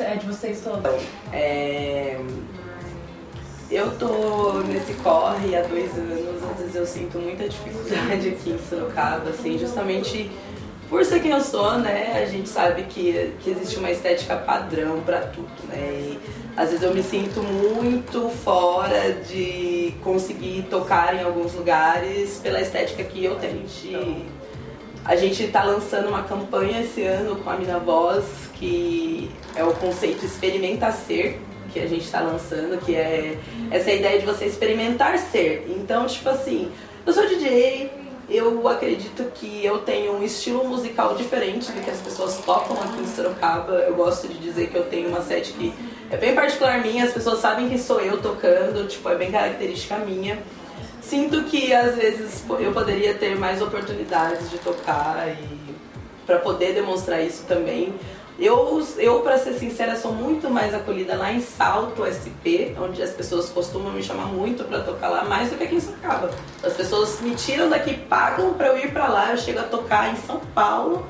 é 0.00 0.16
de 0.16 0.26
vocês 0.26 0.60
todos. 0.62 0.90
É, 1.32 1.79
Eu 3.80 3.96
tô 3.96 4.60
nesse 4.64 4.92
corre 5.02 5.56
há 5.56 5.62
dois 5.62 5.90
anos, 5.96 6.42
às 6.52 6.58
vezes 6.58 6.74
eu 6.74 6.86
sinto 6.86 7.18
muita 7.18 7.48
dificuldade 7.48 8.28
aqui 8.28 8.50
em 8.50 8.58
Sorocaba, 8.68 9.30
assim, 9.30 9.58
justamente 9.58 10.30
por 10.90 11.02
ser 11.02 11.22
quem 11.22 11.30
eu 11.30 11.40
sou, 11.40 11.78
né? 11.78 12.22
A 12.22 12.26
gente 12.26 12.46
sabe 12.46 12.82
que, 12.82 13.32
que 13.40 13.48
existe 13.48 13.78
uma 13.78 13.90
estética 13.90 14.36
padrão 14.36 15.00
pra 15.00 15.20
tudo, 15.20 15.48
né? 15.66 15.78
E 15.78 16.18
às 16.54 16.68
vezes 16.68 16.84
eu 16.84 16.92
me 16.92 17.02
sinto 17.02 17.42
muito 17.42 18.28
fora 18.44 19.14
de 19.14 19.94
conseguir 20.04 20.66
tocar 20.68 21.14
em 21.14 21.24
alguns 21.24 21.54
lugares 21.54 22.38
pela 22.42 22.60
estética 22.60 23.02
que 23.02 23.24
eu 23.24 23.36
tenho. 23.36 23.64
A 25.06 25.16
gente 25.16 25.44
está 25.44 25.64
lançando 25.64 26.08
uma 26.08 26.24
campanha 26.24 26.82
esse 26.82 27.02
ano 27.02 27.36
com 27.36 27.48
a 27.48 27.56
Mina 27.56 27.78
Voz, 27.78 28.26
que 28.56 29.30
é 29.54 29.64
o 29.64 29.72
conceito 29.72 30.26
Experimenta 30.26 30.92
Ser, 30.92 31.40
que 31.72 31.80
a 31.80 31.86
gente 31.86 32.04
está 32.04 32.20
lançando, 32.20 32.78
que 32.84 32.94
é 32.94 33.36
essa 33.70 33.90
ideia 33.90 34.18
de 34.18 34.26
você 34.26 34.46
experimentar 34.46 35.18
ser. 35.18 35.66
Então, 35.68 36.06
tipo 36.06 36.28
assim, 36.28 36.70
eu 37.06 37.12
sou 37.12 37.26
DJ, 37.26 37.90
eu 38.28 38.68
acredito 38.68 39.24
que 39.34 39.64
eu 39.64 39.78
tenho 39.78 40.14
um 40.14 40.22
estilo 40.22 40.64
musical 40.64 41.16
diferente 41.16 41.72
do 41.72 41.82
que 41.82 41.90
as 41.90 41.98
pessoas 41.98 42.38
tocam 42.44 42.76
aqui 42.80 43.00
em 43.00 43.06
Sorocaba. 43.06 43.72
Eu 43.72 43.94
gosto 43.94 44.28
de 44.28 44.38
dizer 44.38 44.68
que 44.68 44.76
eu 44.76 44.84
tenho 44.84 45.08
uma 45.08 45.20
set 45.20 45.52
que 45.52 45.74
é 46.10 46.16
bem 46.16 46.34
particular 46.34 46.80
minha, 46.80 47.04
as 47.04 47.12
pessoas 47.12 47.40
sabem 47.40 47.68
que 47.68 47.78
sou 47.78 48.00
eu 48.00 48.20
tocando, 48.20 48.86
tipo, 48.86 49.08
é 49.08 49.16
bem 49.16 49.30
característica 49.30 49.96
minha. 49.98 50.38
Sinto 51.02 51.42
que 51.44 51.72
às 51.72 51.96
vezes 51.96 52.44
eu 52.60 52.72
poderia 52.72 53.14
ter 53.14 53.36
mais 53.36 53.60
oportunidades 53.60 54.48
de 54.48 54.58
tocar 54.58 55.28
e 55.28 55.60
para 56.24 56.38
poder 56.38 56.72
demonstrar 56.72 57.20
isso 57.20 57.44
também. 57.48 57.92
Eu, 58.40 58.82
eu 58.96 59.20
para 59.20 59.36
ser 59.36 59.52
sincera, 59.52 59.94
sou 59.96 60.14
muito 60.14 60.48
mais 60.48 60.72
acolhida 60.72 61.14
lá 61.14 61.30
em 61.30 61.42
Salto 61.42 62.06
SP, 62.08 62.72
onde 62.80 63.02
as 63.02 63.10
pessoas 63.10 63.50
costumam 63.50 63.92
me 63.92 64.02
chamar 64.02 64.24
muito 64.24 64.64
para 64.64 64.80
tocar 64.80 65.10
lá, 65.10 65.24
mais 65.24 65.50
do 65.50 65.58
que 65.58 65.64
aqui 65.64 65.74
em 65.74 65.80
Sorocaba. 65.80 66.30
As 66.62 66.72
pessoas 66.72 67.20
me 67.20 67.34
tiram 67.34 67.68
daqui, 67.68 67.98
pagam 68.08 68.54
para 68.54 68.68
eu 68.68 68.78
ir 68.78 68.92
para 68.92 69.08
lá, 69.08 69.32
eu 69.32 69.36
chego 69.36 69.58
a 69.58 69.64
tocar 69.64 70.10
em 70.10 70.16
São 70.16 70.40
Paulo, 70.54 71.06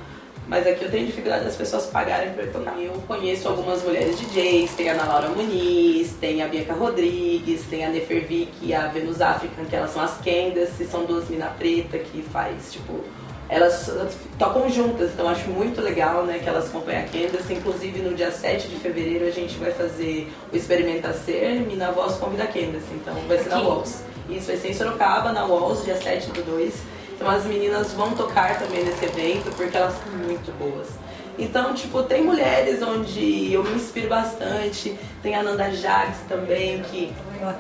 mas 0.49 0.67
aqui 0.67 0.85
eu 0.85 0.91
tenho 0.91 1.07
dificuldade 1.07 1.45
das 1.45 1.55
pessoas 1.55 1.87
pagarem 1.87 2.33
para 2.33 2.43
eu 2.43 2.53
tocar. 2.53 2.77
Eu 2.77 2.95
conheço 3.07 3.47
algumas 3.47 3.81
mulheres 3.85 4.19
DJs, 4.19 4.75
tem 4.75 4.91
a 4.91 4.95
Ana 4.95 5.05
Laura 5.05 5.29
Muniz, 5.29 6.13
tem 6.21 6.43
a 6.43 6.49
Bianca 6.49 6.73
Rodrigues, 6.73 7.63
tem 7.71 7.85
a 7.85 7.91
Nefervic 7.91 8.51
e 8.61 8.75
a 8.75 8.89
Venus 8.89 9.21
African, 9.21 9.67
que 9.67 9.77
elas 9.77 9.93
são 9.93 10.03
as 10.03 10.17
Candace, 10.17 10.85
são 10.85 11.05
duas 11.05 11.29
mina 11.29 11.47
preta 11.47 11.97
que 11.97 12.23
faz, 12.23 12.73
tipo, 12.73 13.05
elas 13.51 13.91
tocam 14.39 14.71
juntas, 14.71 15.11
então 15.13 15.29
acho 15.29 15.51
muito 15.51 15.81
legal 15.81 16.25
né, 16.25 16.39
que 16.39 16.49
elas 16.49 16.69
acompanham 16.69 17.03
a 17.03 17.07
Candace. 17.07 17.53
Inclusive 17.53 18.01
no 18.01 18.15
dia 18.15 18.31
7 18.31 18.69
de 18.69 18.77
fevereiro 18.77 19.27
a 19.27 19.31
gente 19.31 19.59
vai 19.59 19.73
fazer 19.73 20.33
o 20.53 20.57
Experimenta 20.57 21.13
Ser, 21.13 21.61
Mina 21.61 21.91
Voz 21.91 22.15
convida 22.15 22.45
a 22.45 22.47
Candace, 22.47 22.87
então 22.95 23.15
vai 23.27 23.39
ser 23.39 23.49
na. 23.49 23.61
Walls. 23.61 24.05
Isso 24.29 24.47
vai 24.47 24.57
ser 24.57 24.69
em 24.69 24.75
Sorocaba, 24.75 25.33
na 25.33 25.45
Walls, 25.45 25.85
dia 25.85 25.97
7 25.97 26.31
do 26.31 26.43
2. 26.43 26.75
Então 27.17 27.29
as 27.29 27.45
meninas 27.45 27.93
vão 27.93 28.13
tocar 28.13 28.57
também 28.61 28.85
nesse 28.85 29.05
evento 29.05 29.55
porque 29.57 29.77
elas 29.77 29.95
são 29.95 30.13
muito 30.13 30.57
boas. 30.57 30.87
Então, 31.37 31.75
tipo, 31.75 32.03
tem 32.03 32.23
mulheres 32.23 32.83
onde 32.83 33.53
eu 33.53 33.65
me 33.65 33.75
inspiro 33.75 34.09
bastante. 34.09 34.97
Tem 35.23 35.35
a 35.35 35.43
Nanda 35.43 35.71
Jax 35.73 36.19
também, 36.29 36.83
que 36.83 37.13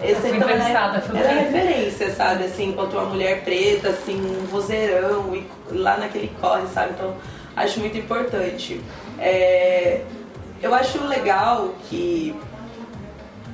esse 0.03 0.29
então, 0.29 0.49
é, 0.49 1.01
por 1.01 1.16
ela 1.16 1.31
é 1.31 1.40
referência, 1.40 2.11
sabe? 2.14 2.45
Assim, 2.45 2.71
enquanto 2.71 2.95
uma 2.95 3.07
mulher 3.07 3.43
preta, 3.43 3.90
assim, 3.90 4.21
um 4.21 4.47
vozeirão 4.47 5.35
e 5.35 5.47
lá 5.71 5.97
naquele 5.97 6.29
corre, 6.40 6.66
sabe? 6.69 6.93
Então, 6.93 7.14
acho 7.57 7.81
muito 7.81 7.97
importante. 7.97 8.81
É, 9.19 10.03
eu 10.62 10.75
acho 10.75 11.03
legal 11.07 11.75
que 11.88 12.35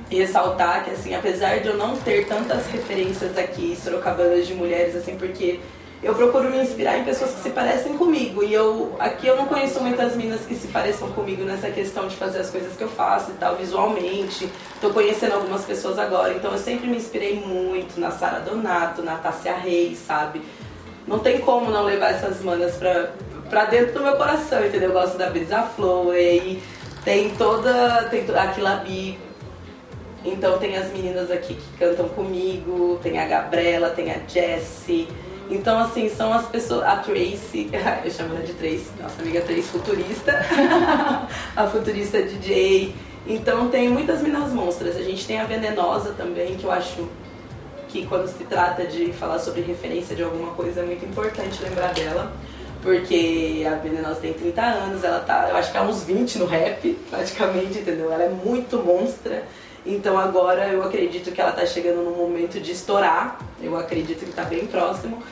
ressaltar 0.09 0.85
que, 0.85 0.91
assim, 0.91 1.15
apesar 1.15 1.59
de 1.59 1.67
eu 1.67 1.77
não 1.77 1.97
ter 1.97 2.27
tantas 2.27 2.67
referências 2.67 3.37
aqui 3.37 3.77
sorocabanas 3.81 4.47
de 4.47 4.53
mulheres, 4.53 4.95
assim, 4.95 5.17
porque 5.17 5.59
eu 6.03 6.13
procuro 6.13 6.49
me 6.49 6.57
inspirar 6.61 6.97
em 6.99 7.03
pessoas 7.03 7.31
que 7.31 7.41
se 7.41 7.49
parecem 7.49 7.97
comigo. 7.97 8.43
E 8.43 8.53
eu 8.53 8.95
aqui 8.99 9.27
eu 9.27 9.35
não 9.35 9.45
conheço 9.47 9.79
muitas 9.81 10.15
minas 10.15 10.41
que 10.41 10.53
se 10.55 10.67
pareçam 10.67 11.09
comigo 11.11 11.43
nessa 11.43 11.69
questão 11.69 12.07
de 12.07 12.15
fazer 12.15 12.39
as 12.39 12.49
coisas 12.49 12.75
que 12.77 12.83
eu 12.83 12.89
faço 12.89 13.31
e 13.31 13.33
tal, 13.35 13.55
visualmente. 13.55 14.47
Tô 14.79 14.91
conhecendo 14.91 15.33
algumas 15.33 15.65
pessoas 15.65 15.97
agora, 15.97 16.33
então 16.33 16.51
eu 16.51 16.57
sempre 16.59 16.87
me 16.87 16.97
inspirei 16.97 17.35
muito 17.39 17.99
na 17.99 18.11
Sara 18.11 18.39
Donato, 18.39 19.01
na 19.01 19.15
Tássia 19.17 19.55
Reis, 19.55 19.97
sabe? 19.99 20.41
Não 21.07 21.19
tem 21.19 21.39
como 21.39 21.71
não 21.71 21.83
levar 21.83 22.11
essas 22.11 22.41
manas 22.43 22.75
pra, 22.75 23.09
pra 23.49 23.65
dentro 23.65 23.93
do 23.93 24.01
meu 24.03 24.15
coração, 24.17 24.63
entendeu? 24.65 24.89
Eu 24.89 24.93
gosto 24.93 25.17
da 25.17 25.29
Brisa 25.29 25.63
Flow, 25.75 26.13
e 26.13 26.61
tem 27.03 27.29
toda. 27.31 28.03
Tem 28.11 28.23
to- 28.25 28.37
a 28.37 28.47
Kilabi, 28.47 29.17
então 30.25 30.57
tem 30.59 30.75
as 30.77 30.91
meninas 30.91 31.31
aqui 31.31 31.53
que 31.55 31.77
cantam 31.79 32.07
comigo, 32.09 32.99
tem 33.01 33.17
a 33.19 33.25
Gabriela, 33.25 33.89
tem 33.89 34.11
a 34.11 34.17
Jessie. 34.27 35.07
Então, 35.49 35.79
assim, 35.79 36.09
são 36.09 36.33
as 36.33 36.47
pessoas. 36.47 36.83
A 36.83 36.97
Tracy, 36.97 37.69
eu 38.03 38.11
chamo 38.11 38.35
ela 38.35 38.45
de 38.45 38.53
Tracy, 38.53 38.87
nossa 39.01 39.21
amiga 39.21 39.41
Tracy 39.41 39.63
futurista. 39.63 40.33
a 41.55 41.67
futurista 41.67 42.21
DJ. 42.21 42.93
Então 43.27 43.69
tem 43.69 43.89
muitas 43.89 44.21
meninas 44.21 44.53
monstras. 44.53 44.95
A 44.95 45.03
gente 45.03 45.25
tem 45.25 45.39
a 45.39 45.43
Venenosa 45.43 46.13
também, 46.13 46.55
que 46.55 46.63
eu 46.63 46.71
acho 46.71 47.07
que 47.89 48.05
quando 48.05 48.27
se 48.27 48.43
trata 48.45 48.85
de 48.85 49.11
falar 49.13 49.39
sobre 49.39 49.61
referência 49.61 50.15
de 50.15 50.23
alguma 50.23 50.51
coisa 50.51 50.81
é 50.81 50.83
muito 50.83 51.05
importante 51.05 51.61
lembrar 51.61 51.93
dela. 51.93 52.31
Porque 52.81 53.65
a 53.69 53.75
Venenosa 53.75 54.21
tem 54.21 54.33
30 54.33 54.61
anos, 54.61 55.03
ela 55.03 55.19
tá, 55.19 55.47
eu 55.49 55.57
acho 55.57 55.71
que 55.71 55.77
há 55.77 55.81
uns 55.81 56.03
20 56.03 56.39
no 56.39 56.45
rap, 56.45 56.97
praticamente, 57.09 57.79
entendeu? 57.79 58.13
Ela 58.13 58.23
é 58.23 58.29
muito 58.29 58.77
monstra. 58.77 59.43
Então 59.87 60.19
agora 60.19 60.67
eu 60.67 60.83
acredito 60.83 61.31
que 61.31 61.39
ela 61.39 61.53
tá 61.53 61.65
chegando 61.65 62.03
num 62.03 62.17
momento 62.17 62.59
de 62.59 62.73
estourar. 62.73 63.39
Eu 63.61 63.77
acredito 63.77 64.25
que 64.25 64.33
tá 64.33 64.43
bem 64.43 64.67
próximo. 64.67 65.23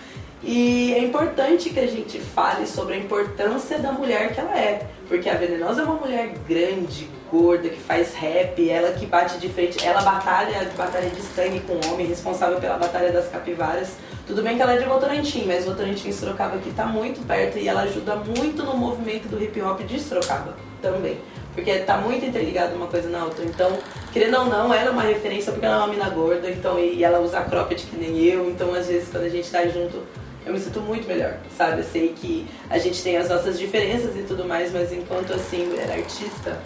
E 0.42 0.94
é 0.94 1.00
importante 1.00 1.72
que 1.72 1.80
a 1.80 1.88
gente 1.88 2.20
fale 2.20 2.66
sobre 2.66 2.94
a 2.94 2.98
importância 2.98 3.80
da 3.80 3.92
mulher 3.92 4.34
que 4.34 4.40
ela 4.40 4.58
é. 4.58 4.88
Porque 5.10 5.30
a 5.30 5.34
Venenosa 5.34 5.82
é 5.82 5.84
uma 5.84 5.96
mulher 5.96 6.36
grande, 6.48 7.10
gorda, 7.30 7.68
que 7.68 7.80
faz 7.80 8.14
rap, 8.14 8.70
ela 8.70 8.94
que 8.94 9.06
bate 9.06 9.38
de 9.40 9.50
frente, 9.50 9.86
ela 9.86 10.02
batalha, 10.02 10.72
batalha 10.78 11.10
de 11.10 11.22
sangue 11.22 11.60
com 11.62 11.74
o 11.74 11.94
homem, 11.94 12.08
responsável 12.08 12.60
pela 12.60 12.78
Batalha 12.78 13.12
das 13.12 13.28
Capivaras. 13.28 13.96
Tudo 14.26 14.42
bem 14.42 14.56
que 14.56 14.62
ela 14.62 14.74
é 14.74 14.78
de 14.78 14.86
Votorantim, 14.86 15.46
mas 15.46 15.66
Votorantim 15.66 16.10
em 16.10 16.14
Sorocaba 16.14 16.56
aqui 16.56 16.72
tá 16.72 16.86
muito 16.86 17.26
perto 17.28 17.58
e 17.58 17.68
ela 17.68 17.82
ajuda 17.82 18.16
muito 18.16 18.64
no 18.64 18.78
movimento 18.78 19.28
do 19.28 19.44
hip 19.44 19.60
hop 19.62 19.82
de 19.82 20.00
Sorocaba 20.00 20.56
também. 20.82 21.18
Porque 21.56 21.80
tá 21.80 21.98
muito 21.98 22.26
interligado 22.26 22.76
uma 22.76 22.88
coisa 22.88 23.10
na 23.10 23.24
outra. 23.24 23.44
Então, 23.46 23.80
querendo 24.12 24.38
ou 24.38 24.46
não, 24.46 24.74
ela 24.74 24.90
é 24.90 24.92
uma 24.92 25.04
referência 25.04 25.52
porque 25.54 25.66
ela 25.66 25.76
é 25.76 25.78
uma 25.80 25.88
mina 25.88 26.10
gorda, 26.10 26.52
então, 26.52 26.78
e 26.78 27.04
ela 27.04 27.20
usa 27.20 27.42
cropped 27.42 27.82
que 27.88 27.96
nem 27.96 28.24
eu, 28.26 28.50
então 28.50 28.74
às 28.74 28.88
vezes 28.88 29.10
quando 29.10 29.24
a 29.24 29.30
gente 29.30 29.50
tá 29.50 29.66
junto, 29.66 30.04
eu 30.46 30.54
me 30.54 30.60
sinto 30.60 30.82
muito 30.82 31.08
melhor, 31.08 31.38
sabe? 31.58 31.80
Eu 31.80 31.86
sei 31.86 32.10
que 32.10 32.46
a 32.70 32.78
gente 32.78 33.02
tem 33.02 33.18
as 33.18 33.30
nossas 33.30 33.58
diferenças 33.58 34.16
e 34.18 34.24
tudo 34.24 34.46
mais, 34.46 34.72
mas 34.72 34.92
enquanto 34.92 35.34
assim, 35.34 35.66
mulher 35.66 35.90
artista, 35.90 36.60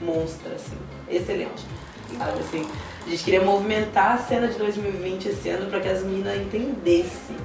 monstra, 0.00 0.54
assim, 0.54 0.78
excelente. 1.10 1.64
Sabe 2.16 2.40
assim? 2.40 2.66
A 3.06 3.10
gente 3.10 3.24
queria 3.24 3.42
movimentar 3.42 4.14
a 4.14 4.18
cena 4.18 4.46
de 4.48 4.58
2020 4.58 5.28
esse 5.28 5.48
ano 5.48 5.68
para 5.68 5.80
que 5.80 5.88
as 5.88 6.02
minas 6.02 6.36
entendessem 6.36 7.36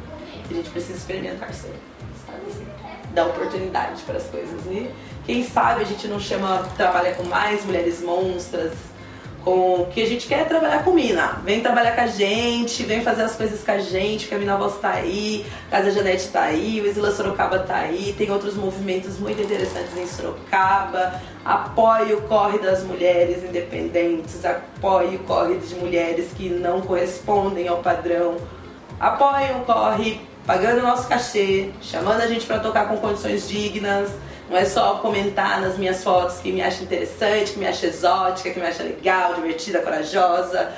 que 0.48 0.54
a 0.54 0.58
gente 0.58 0.70
precisa 0.70 0.98
experimentar 0.98 1.52
sempre, 1.54 1.80
sabe 2.26 2.42
assim? 2.48 2.85
Dar 3.16 3.28
oportunidade 3.28 4.02
para 4.04 4.18
as 4.18 4.26
coisas. 4.26 4.66
E 4.68 4.92
quem 5.26 5.44
sabe 5.44 5.82
a 5.82 5.86
gente 5.86 6.08
não 6.08 6.20
chama, 6.20 6.68
trabalha 6.76 7.16
com 7.16 7.24
mais 7.24 7.66
mulheres 7.66 8.02
monstras, 8.02 8.74
com 9.46 9.88
que 9.94 10.02
a 10.02 10.06
gente 10.08 10.28
quer 10.28 10.48
trabalhar 10.48 10.84
com 10.84 10.92
mina. 10.92 11.40
Vem 11.46 11.62
trabalhar 11.62 11.96
com 11.96 12.02
a 12.02 12.08
gente, 12.08 12.84
vem 12.84 13.02
fazer 13.02 13.22
as 13.22 13.36
coisas 13.36 13.64
com 13.64 13.72
a 13.72 13.78
gente, 13.78 14.24
porque 14.24 14.36
a 14.36 14.38
Mina 14.40 14.58
Voz 14.58 14.78
tá 14.80 14.90
aí, 14.90 15.46
Casa 15.72 15.92
Janete 15.92 16.28
tá 16.28 16.42
aí, 16.42 16.82
o 16.82 16.88
Isla 16.88 17.12
Sorocaba 17.12 17.60
tá 17.60 17.76
aí, 17.76 18.14
tem 18.18 18.30
outros 18.32 18.56
movimentos 18.56 19.18
muito 19.18 19.42
interessantes 19.42 19.96
em 19.96 20.08
Sorocaba. 20.08 21.22
Apoie 21.46 22.14
o 22.14 22.22
corre 22.24 22.58
das 22.58 22.84
mulheres 22.84 23.44
independentes, 23.44 24.44
apoie 24.44 25.16
o 25.16 25.20
corre 25.20 25.58
de 25.58 25.76
mulheres 25.76 26.32
que 26.36 26.50
não 26.50 26.82
correspondem 26.82 27.68
ao 27.68 27.78
padrão. 27.78 28.38
Apoie 29.00 29.52
o 29.52 29.64
corre 29.64 30.35
pagando 30.46 30.82
nosso 30.82 31.08
cachê, 31.08 31.72
chamando 31.82 32.22
a 32.22 32.28
gente 32.28 32.46
para 32.46 32.60
tocar 32.60 32.88
com 32.88 32.98
condições 32.98 33.48
dignas. 33.48 34.10
Não 34.50 34.56
é 34.56 34.64
só 34.64 34.96
comentar 35.00 35.60
nas 35.60 35.78
minhas 35.78 36.04
fotos 36.04 36.38
que 36.38 36.52
me 36.52 36.62
acha 36.62 36.84
interessante, 36.84 37.54
que 37.54 37.60
me 37.60 37.66
acha 37.66 37.88
exótica, 37.88 38.52
que 38.52 38.60
me 38.60 38.66
acha 38.66 38.84
legal, 38.84 39.34
divertida, 39.34 39.80
corajosa. 39.80 40.72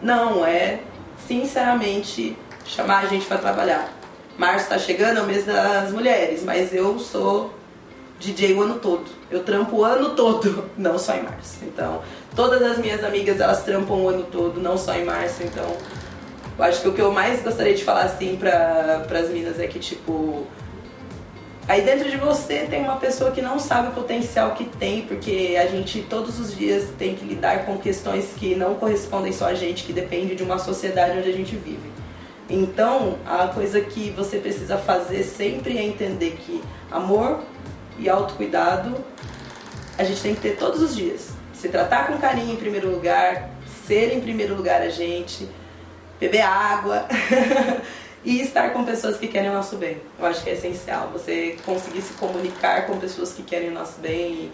Não, 0.00 0.44
é 0.44 0.80
sinceramente 1.26 2.36
chamar 2.64 3.04
a 3.04 3.06
gente 3.06 3.26
para 3.26 3.38
trabalhar. 3.38 3.92
Março 4.38 4.64
está 4.64 4.78
chegando, 4.78 5.18
é 5.18 5.22
o 5.22 5.26
mês 5.26 5.44
das 5.44 5.92
mulheres, 5.92 6.42
mas 6.42 6.74
eu 6.74 6.98
sou 6.98 7.54
DJ 8.18 8.54
o 8.54 8.62
ano 8.62 8.78
todo. 8.78 9.04
Eu 9.30 9.44
trampo 9.44 9.76
o 9.76 9.84
ano 9.84 10.10
todo, 10.10 10.70
não 10.76 10.98
só 10.98 11.14
em 11.14 11.22
março. 11.22 11.58
Então, 11.62 12.02
todas 12.34 12.62
as 12.62 12.78
minhas 12.78 13.04
amigas, 13.04 13.38
elas 13.38 13.62
trampam 13.62 13.96
o 13.96 14.08
ano 14.08 14.24
todo, 14.24 14.60
não 14.60 14.78
só 14.78 14.94
em 14.94 15.04
março. 15.04 15.42
Então, 15.42 15.76
eu 16.58 16.64
acho 16.64 16.82
que 16.82 16.88
o 16.88 16.92
que 16.92 17.00
eu 17.00 17.12
mais 17.12 17.42
gostaria 17.42 17.74
de 17.74 17.84
falar 17.84 18.04
assim 18.04 18.36
para 18.36 19.04
as 19.18 19.30
minas 19.30 19.58
é 19.58 19.66
que, 19.66 19.78
tipo, 19.78 20.46
Aí 21.66 21.80
dentro 21.80 22.10
de 22.10 22.18
você 22.18 22.66
tem 22.68 22.82
uma 22.82 22.96
pessoa 22.96 23.30
que 23.30 23.40
não 23.40 23.58
sabe 23.58 23.88
o 23.88 23.92
potencial 23.92 24.50
que 24.50 24.66
tem, 24.66 25.00
porque 25.06 25.56
a 25.58 25.66
gente 25.66 26.02
todos 26.02 26.38
os 26.38 26.54
dias 26.54 26.90
tem 26.98 27.14
que 27.14 27.24
lidar 27.24 27.64
com 27.64 27.78
questões 27.78 28.34
que 28.36 28.54
não 28.54 28.74
correspondem 28.74 29.32
só 29.32 29.46
a 29.46 29.54
gente, 29.54 29.84
que 29.84 29.92
depende 29.92 30.34
de 30.34 30.42
uma 30.42 30.58
sociedade 30.58 31.18
onde 31.18 31.30
a 31.30 31.32
gente 31.32 31.56
vive. 31.56 31.90
Então, 32.50 33.18
a 33.24 33.48
coisa 33.48 33.80
que 33.80 34.10
você 34.10 34.36
precisa 34.36 34.76
fazer 34.76 35.22
sempre 35.22 35.78
é 35.78 35.82
entender 35.82 36.36
que 36.44 36.62
amor 36.90 37.40
e 37.98 38.10
autocuidado 38.10 38.94
a 39.96 40.04
gente 40.04 40.20
tem 40.20 40.34
que 40.34 40.42
ter 40.42 40.56
todos 40.56 40.82
os 40.82 40.94
dias. 40.94 41.30
Se 41.54 41.70
tratar 41.70 42.08
com 42.08 42.18
carinho 42.18 42.52
em 42.52 42.56
primeiro 42.56 42.90
lugar, 42.90 43.48
ser 43.86 44.12
em 44.12 44.20
primeiro 44.20 44.54
lugar 44.54 44.82
a 44.82 44.90
gente, 44.90 45.48
beber 46.20 46.42
água. 46.42 47.06
e 48.24 48.40
estar 48.40 48.72
com 48.72 48.84
pessoas 48.84 49.18
que 49.18 49.28
querem 49.28 49.50
o 49.50 49.52
nosso 49.52 49.76
bem. 49.76 49.98
Eu 50.18 50.26
acho 50.26 50.42
que 50.42 50.50
é 50.50 50.54
essencial 50.54 51.10
você 51.12 51.56
conseguir 51.64 52.00
se 52.00 52.14
comunicar 52.14 52.86
com 52.86 52.98
pessoas 52.98 53.32
que 53.32 53.42
querem 53.42 53.68
o 53.68 53.72
nosso 53.72 54.00
bem 54.00 54.50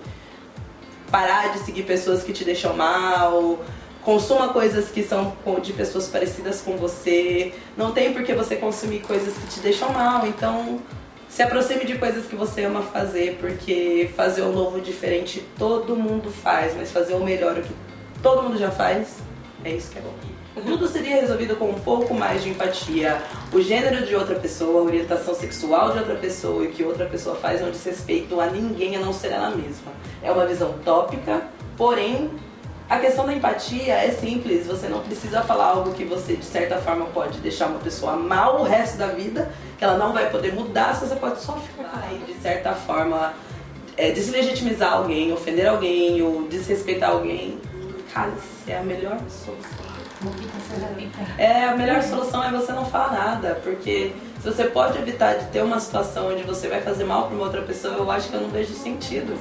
parar 1.11 1.53
de 1.53 1.61
seguir 1.61 1.85
pessoas 1.85 2.23
que 2.23 2.33
te 2.33 2.45
deixam 2.45 2.77
mal. 2.77 3.59
Consuma 4.03 4.49
coisas 4.49 4.89
que 4.89 5.03
são 5.03 5.37
de 5.63 5.73
pessoas 5.73 6.09
parecidas 6.09 6.63
com 6.63 6.77
você. 6.77 7.53
Não 7.77 7.93
tem 7.93 8.13
por 8.13 8.25
que 8.25 8.33
você 8.33 8.57
consumir 8.57 9.01
coisas 9.01 9.35
que 9.35 9.47
te 9.47 9.61
deixam 9.61 9.93
mal. 9.93 10.27
Então, 10.27 10.81
se 11.29 11.43
aproxime 11.43 11.85
de 11.85 11.99
coisas 11.99 12.27
que 12.27 12.35
você 12.35 12.65
ama 12.65 12.83
fazer, 12.83 13.39
porque 13.41 14.11
fazer 14.17 14.43
o 14.43 14.53
novo 14.53 14.81
diferente 14.81 15.47
todo 15.59 15.95
mundo 15.95 16.31
faz, 16.31 16.75
mas 16.77 16.91
fazer 16.91 17.15
o 17.15 17.23
melhor 17.23 17.59
o 17.59 17.63
que 17.63 17.75
todo 18.23 18.43
mundo 18.43 18.59
já 18.59 18.71
faz, 18.71 19.19
é 19.65 19.71
isso 19.71 19.91
que 19.93 19.99
é 19.99 20.03
bom. 20.03 20.40
Tudo 20.55 20.89
seria 20.89 21.21
resolvido 21.21 21.55
com 21.57 21.71
um 21.71 21.81
pouco 21.81 22.13
mais 22.13 22.43
de 22.43 22.51
empatia. 22.51 23.23
O 23.53 23.61
gênero 23.61 24.05
de 24.05 24.17
outra 24.17 24.35
pessoa, 24.35 24.81
a 24.81 24.85
orientação 24.85 25.35
sexual 25.35 25.93
de 25.93 25.99
outra 25.99 26.17
pessoa 26.17 26.65
e 26.65 26.69
que 26.69 26.83
outra 26.83 27.07
pessoa 27.07 27.37
faz 27.37 27.61
não 27.61 27.71
diz 27.71 27.85
respeito 27.85 28.41
a 28.41 28.47
ninguém 28.47 28.97
a 28.97 29.01
não 29.01 29.13
ser 29.13 29.29
ela 29.29 29.51
mesma. 29.51 29.93
É 30.23 30.31
uma 30.31 30.45
visão 30.47 30.75
tópica, 30.85 31.45
porém 31.77 32.31
a 32.89 32.99
questão 32.99 33.25
da 33.25 33.33
empatia 33.33 33.95
é 33.95 34.11
simples, 34.11 34.67
você 34.67 34.89
não 34.89 34.99
precisa 34.99 35.43
falar 35.43 35.67
algo 35.67 35.93
que 35.93 36.05
você 36.05 36.35
de 36.35 36.45
certa 36.45 36.79
forma 36.79 37.07
pode 37.07 37.39
deixar 37.39 37.69
uma 37.69 37.79
pessoa 37.79 38.17
mal 38.17 38.61
o 38.61 38.65
resto 38.65 38.99
da 38.99 39.07
vida, 39.07 39.53
que 39.79 39.85
ela 39.85 39.97
não 39.97 40.13
vai 40.13 40.29
poder 40.29 40.53
mudar, 40.53 40.95
você 40.95 41.15
pode 41.15 41.41
só 41.41 41.53
ficar 41.53 42.05
aí 42.09 42.19
de 42.27 42.35
certa 42.43 42.75
forma 42.75 43.33
é, 43.97 44.11
deslegitimizar 44.11 44.95
alguém, 44.95 45.33
ofender 45.33 45.69
alguém 45.69 46.21
ou 46.21 46.49
desrespeitar 46.49 47.11
alguém. 47.11 47.61
Isso 48.37 48.69
é 48.69 48.77
a 48.77 48.83
melhor 48.83 49.21
solução. 49.29 50.10
É, 51.39 51.65
a 51.65 51.77
melhor 51.77 52.03
solução 52.03 52.45
é 52.45 52.51
você 52.51 52.73
não 52.73 52.85
falar 52.85 53.13
nada, 53.13 53.61
porque 53.63 54.13
se 54.41 54.45
você 54.45 54.65
pode 54.65 54.99
evitar 54.99 55.35
de 55.35 55.47
ter 55.47 55.63
uma 55.63 55.81
situação 55.81 56.29
onde 56.31 56.43
você 56.43 56.69
vai 56.69 56.81
fazer 56.81 57.05
mal 57.05 57.27
para 57.27 57.35
uma 57.35 57.45
outra 57.45 57.63
pessoa, 57.63 57.95
eu 57.95 58.11
acho 58.11 58.29
que 58.29 58.35
eu 58.35 58.41
não 58.41 58.51
vejo 58.51 58.75
sentido. 58.75 59.35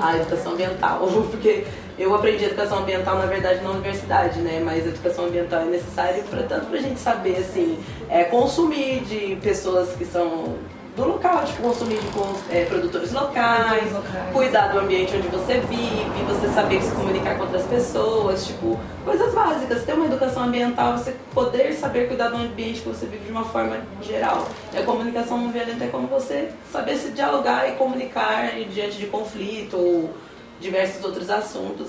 A 0.00 0.16
educação 0.16 0.52
ambiental, 0.52 1.06
porque 1.30 1.66
eu 1.98 2.14
aprendi 2.14 2.44
educação 2.44 2.78
ambiental 2.78 3.18
na 3.18 3.26
verdade 3.26 3.62
na 3.62 3.70
universidade, 3.70 4.40
né? 4.40 4.60
Mas 4.64 4.86
educação 4.86 5.26
ambiental 5.26 5.62
é 5.62 5.66
necessária 5.66 6.22
para 6.24 6.42
tanto 6.42 6.66
para 6.66 6.78
a 6.78 6.82
gente 6.82 7.00
saber 7.00 7.38
assim, 7.38 7.78
é, 8.08 8.24
consumir 8.24 9.00
de 9.04 9.36
pessoas 9.36 9.94
que 9.96 10.04
são 10.04 10.56
do 10.96 11.06
local, 11.06 11.44
tipo, 11.44 11.62
consumir 11.62 11.98
de 11.98 12.56
é, 12.56 12.64
produtores 12.64 13.12
locais, 13.12 13.92
locais, 13.92 14.32
cuidar 14.32 14.68
do 14.68 14.78
ambiente 14.78 15.14
onde 15.14 15.28
você 15.28 15.60
vive, 15.60 16.24
você 16.26 16.48
saber 16.48 16.82
se 16.82 16.90
comunicar 16.92 17.36
com 17.36 17.42
outras 17.42 17.64
pessoas, 17.64 18.46
tipo, 18.46 18.80
coisas 19.04 19.34
básicas. 19.34 19.84
Ter 19.84 19.92
uma 19.92 20.06
educação 20.06 20.44
ambiental, 20.44 20.96
você 20.96 21.14
poder 21.34 21.74
saber 21.74 22.08
cuidar 22.08 22.30
do 22.30 22.36
ambiente 22.36 22.80
que 22.80 22.88
você 22.88 23.04
vive 23.04 23.26
de 23.26 23.30
uma 23.30 23.44
forma 23.44 23.78
geral. 24.00 24.48
E 24.72 24.78
a 24.78 24.82
comunicação 24.84 25.38
não 25.38 25.52
violenta 25.52 25.84
é 25.84 25.88
como 25.88 26.06
você 26.08 26.48
saber 26.72 26.96
se 26.96 27.10
dialogar 27.10 27.68
e 27.68 27.72
comunicar 27.72 28.52
diante 28.72 28.96
de 28.96 29.06
conflito 29.06 29.76
ou 29.76 30.14
diversos 30.58 31.04
outros 31.04 31.28
assuntos. 31.28 31.88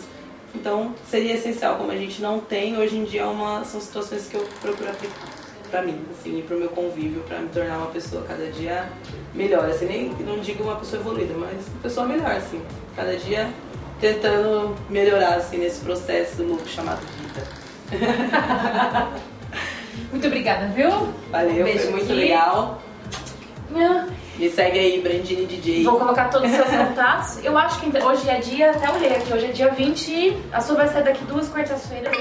Então, 0.53 0.93
seria 1.09 1.35
essencial, 1.35 1.75
como 1.77 1.91
a 1.91 1.95
gente 1.95 2.21
não 2.21 2.39
tem, 2.39 2.77
hoje 2.77 2.97
em 2.97 3.05
dia 3.05 3.21
é 3.21 3.25
uma, 3.25 3.63
são 3.63 3.79
situações 3.79 4.27
que 4.27 4.35
eu 4.35 4.45
procuro 4.61 4.89
aplicar 4.89 5.36
para 5.69 5.81
mim, 5.81 5.99
assim, 6.11 6.39
e 6.39 6.41
pro 6.41 6.57
meu 6.57 6.69
convívio, 6.69 7.21
para 7.27 7.39
me 7.39 7.49
tornar 7.49 7.77
uma 7.77 7.87
pessoa 7.87 8.23
cada 8.27 8.45
dia 8.47 8.87
melhor. 9.33 9.69
Assim, 9.69 9.85
nem 9.85 10.09
não 10.25 10.39
digo 10.39 10.63
uma 10.63 10.75
pessoa 10.75 11.01
evoluída, 11.01 11.33
mas 11.37 11.67
uma 11.67 11.81
pessoa 11.81 12.07
melhor, 12.07 12.31
assim, 12.31 12.61
cada 12.95 13.15
dia 13.15 13.49
tentando 13.99 14.75
melhorar 14.89 15.35
assim 15.35 15.57
nesse 15.57 15.81
processo 15.81 16.43
louco 16.43 16.67
chamado 16.67 17.01
vida. 17.17 17.47
muito 20.11 20.27
obrigada, 20.27 20.67
viu? 20.67 20.89
Valeu, 21.31 21.65
um 21.65 21.77
foi 21.77 21.91
muito 21.91 22.03
aqui. 22.05 22.13
legal. 22.13 22.81
Yeah. 23.73 24.07
Me 24.37 24.49
segue 24.51 24.77
aí, 24.77 25.01
Brandini 25.01 25.47
DJ. 25.47 25.83
Vou 25.83 25.97
colocar 25.97 26.29
todos 26.29 26.49
os 26.49 26.55
seus 26.55 26.69
contatos. 26.69 27.43
Eu 27.43 27.57
acho 27.57 27.79
que 27.79 27.97
hoje 27.97 28.29
é 28.29 28.39
dia, 28.39 28.71
até 28.71 28.89
olhei 28.89 29.15
aqui, 29.15 29.33
hoje 29.33 29.45
é 29.47 29.51
dia 29.51 29.69
20. 29.71 30.37
A 30.51 30.61
sua 30.61 30.75
vai 30.75 30.87
sair 30.87 31.03
daqui 31.03 31.25
duas 31.25 31.49
quartas-feiras. 31.49 32.15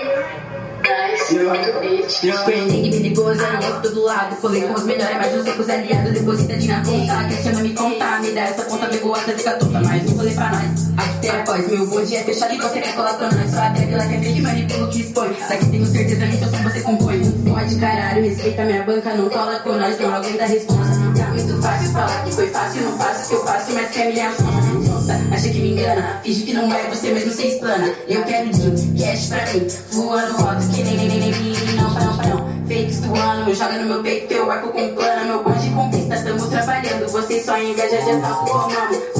Branding 2.45 2.91
perigoso, 2.91 3.45
aliás 3.45 3.83
todo 3.83 4.05
lado. 4.05 4.37
Colei 4.37 4.63
com 4.63 4.75
os 4.75 4.85
melhores, 4.85 5.17
mas 5.17 5.35
os 5.35 5.45
secos 5.45 5.69
aliados. 5.69 6.13
Deposita 6.13 6.57
na 6.57 6.85
conta. 6.85 7.29
Quer 7.29 7.43
chama 7.43 7.61
me 7.61 7.75
contar, 7.75 8.23
me 8.23 8.31
dá 8.33 8.43
essa 8.43 8.65
conta, 8.65 8.87
pegou 8.87 9.15
a 9.15 9.19
fica 9.19 9.53
tonta. 9.53 9.81
Mais 9.81 10.11
um 10.11 10.17
rolê 10.17 10.31
pra 10.33 10.51
nós. 10.51 11.16
Tem 11.27 11.41
após, 11.41 11.69
meu 11.69 11.85
bonde 11.89 12.15
é 12.15 12.23
fechado 12.23 12.55
e 12.55 12.57
você 12.57 12.81
quer 12.81 12.95
colar 12.95 13.15
pra 13.15 13.29
nós. 13.29 13.51
Só 13.51 13.59
até 13.59 13.85
pela 13.85 14.07
que 14.07 14.15
é 14.15 14.21
fake, 14.21 14.41
manipulo 14.41 14.89
que 14.89 15.01
expõe. 15.01 15.37
Daqui 15.49 15.67
tenho 15.67 15.87
certeza, 15.87 16.25
nem 16.25 16.39
só 16.39 16.47
você 16.47 16.81
compõe. 16.83 17.21
Pode 17.49 17.75
caralho, 17.81 18.23
respeita 18.23 18.65
minha 18.65 18.85
banca, 18.85 19.13
não 19.13 19.29
cola 19.29 19.59
com 19.59 19.73
nós, 19.73 19.99
não 19.99 20.15
alguém 20.15 20.37
da 20.37 20.47
responsa. 20.47 20.93
Tá 21.19 21.27
muito 21.31 21.61
fácil 21.61 21.91
falar 21.91 22.25
que 22.25 22.33
foi 22.33 22.47
fácil, 22.47 22.83
não 22.83 22.97
faço 22.97 23.25
o 23.25 23.29
que 23.29 23.35
eu 23.35 23.45
faço, 23.45 23.73
mas 23.73 23.91
quer 23.91 24.07
me 24.07 24.87
sonsa. 24.87 25.21
Acha 25.33 25.49
que 25.49 25.59
me 25.59 25.73
engana, 25.73 26.21
finge 26.23 26.43
que 26.45 26.53
não 26.53 26.73
é 26.73 26.83
você 26.91 27.11
mesmo, 27.11 27.33
se 27.33 27.47
explana. 27.49 27.93
Eu 28.07 28.23
quero 28.23 28.49
din, 28.51 28.95
cash 28.97 29.27
pra 29.27 29.53
mim, 29.53 29.67
voando 29.91 30.47
alto 30.47 30.69
que 30.69 30.83
nem 30.85 30.97
nem 30.97 31.09
nem 31.09 31.19
nem 31.19 31.75
não, 31.75 31.91
não, 31.91 32.17
não. 32.19 32.57
Fakes 32.69 33.01
do 33.01 33.15
ano, 33.15 33.55
joga 33.55 33.79
no 33.79 33.87
meu 33.87 34.03
peito, 34.03 34.29
teu 34.29 34.51
arco 34.51 34.69
com 34.69 34.95
plana, 34.95 35.25
meu 35.25 35.43
bonde 35.43 35.71
conquista, 35.71 36.23
tamo 36.23 36.47
trabalhando. 36.47 37.09
Vocês 37.11 37.45
só 37.45 37.59
inveja, 37.59 38.01
já 38.01 38.21
tá 38.21 38.35
formando. 38.45 39.16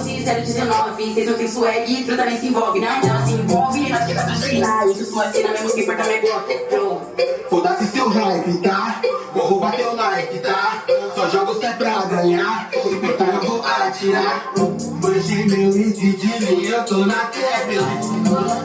011, 0.00 0.24
019, 0.24 1.14
vocês 1.14 1.26
não 1.28 1.34
tem 1.36 1.48
swag, 1.48 2.04
tu 2.04 2.16
também 2.16 2.40
se 2.40 2.46
envolve. 2.48 2.80
Não, 2.80 3.00
não 3.00 3.26
se 3.26 3.32
envolve, 3.34 3.88
nós 3.88 4.04
que 4.04 4.14
patrocinar. 4.14 4.88
Isso 4.88 5.04
sua 5.04 5.30
cena 5.30 5.50
mesmo 5.50 5.72
que 5.72 5.82
importa 5.82 6.04
minha 6.04 6.20
gota. 6.20 7.14
Foda-se 7.48 7.86
seu 7.86 8.08
hype, 8.08 8.58
tá? 8.58 9.00
Vou 9.32 9.46
roubar 9.46 9.76
teu 9.76 9.94
Nike, 9.94 10.38
tá? 10.38 10.82
Só 11.14 11.28
jogo 11.28 11.54
se 11.54 11.66
é 11.66 11.72
pra 11.72 12.04
ganhar. 12.06 12.68
Se 12.72 12.88
importar, 12.88 13.34
eu 13.34 13.40
vou 13.42 13.64
atirar. 13.64 14.52
Banjiri 15.00 15.48
meu 15.48 15.72
speed, 15.72 16.64
eu 16.64 16.84
tô 16.84 17.06
na 17.06 17.26
tecla. 17.26 17.86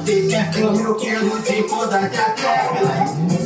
Vocês 0.03 0.31
querem 0.31 0.53
fama, 0.53 0.81
eu 0.81 0.95
quero 0.95 1.39
de 1.39 1.69
foda-se 1.69 2.17
a 2.17 2.29
tecla. 2.31 3.38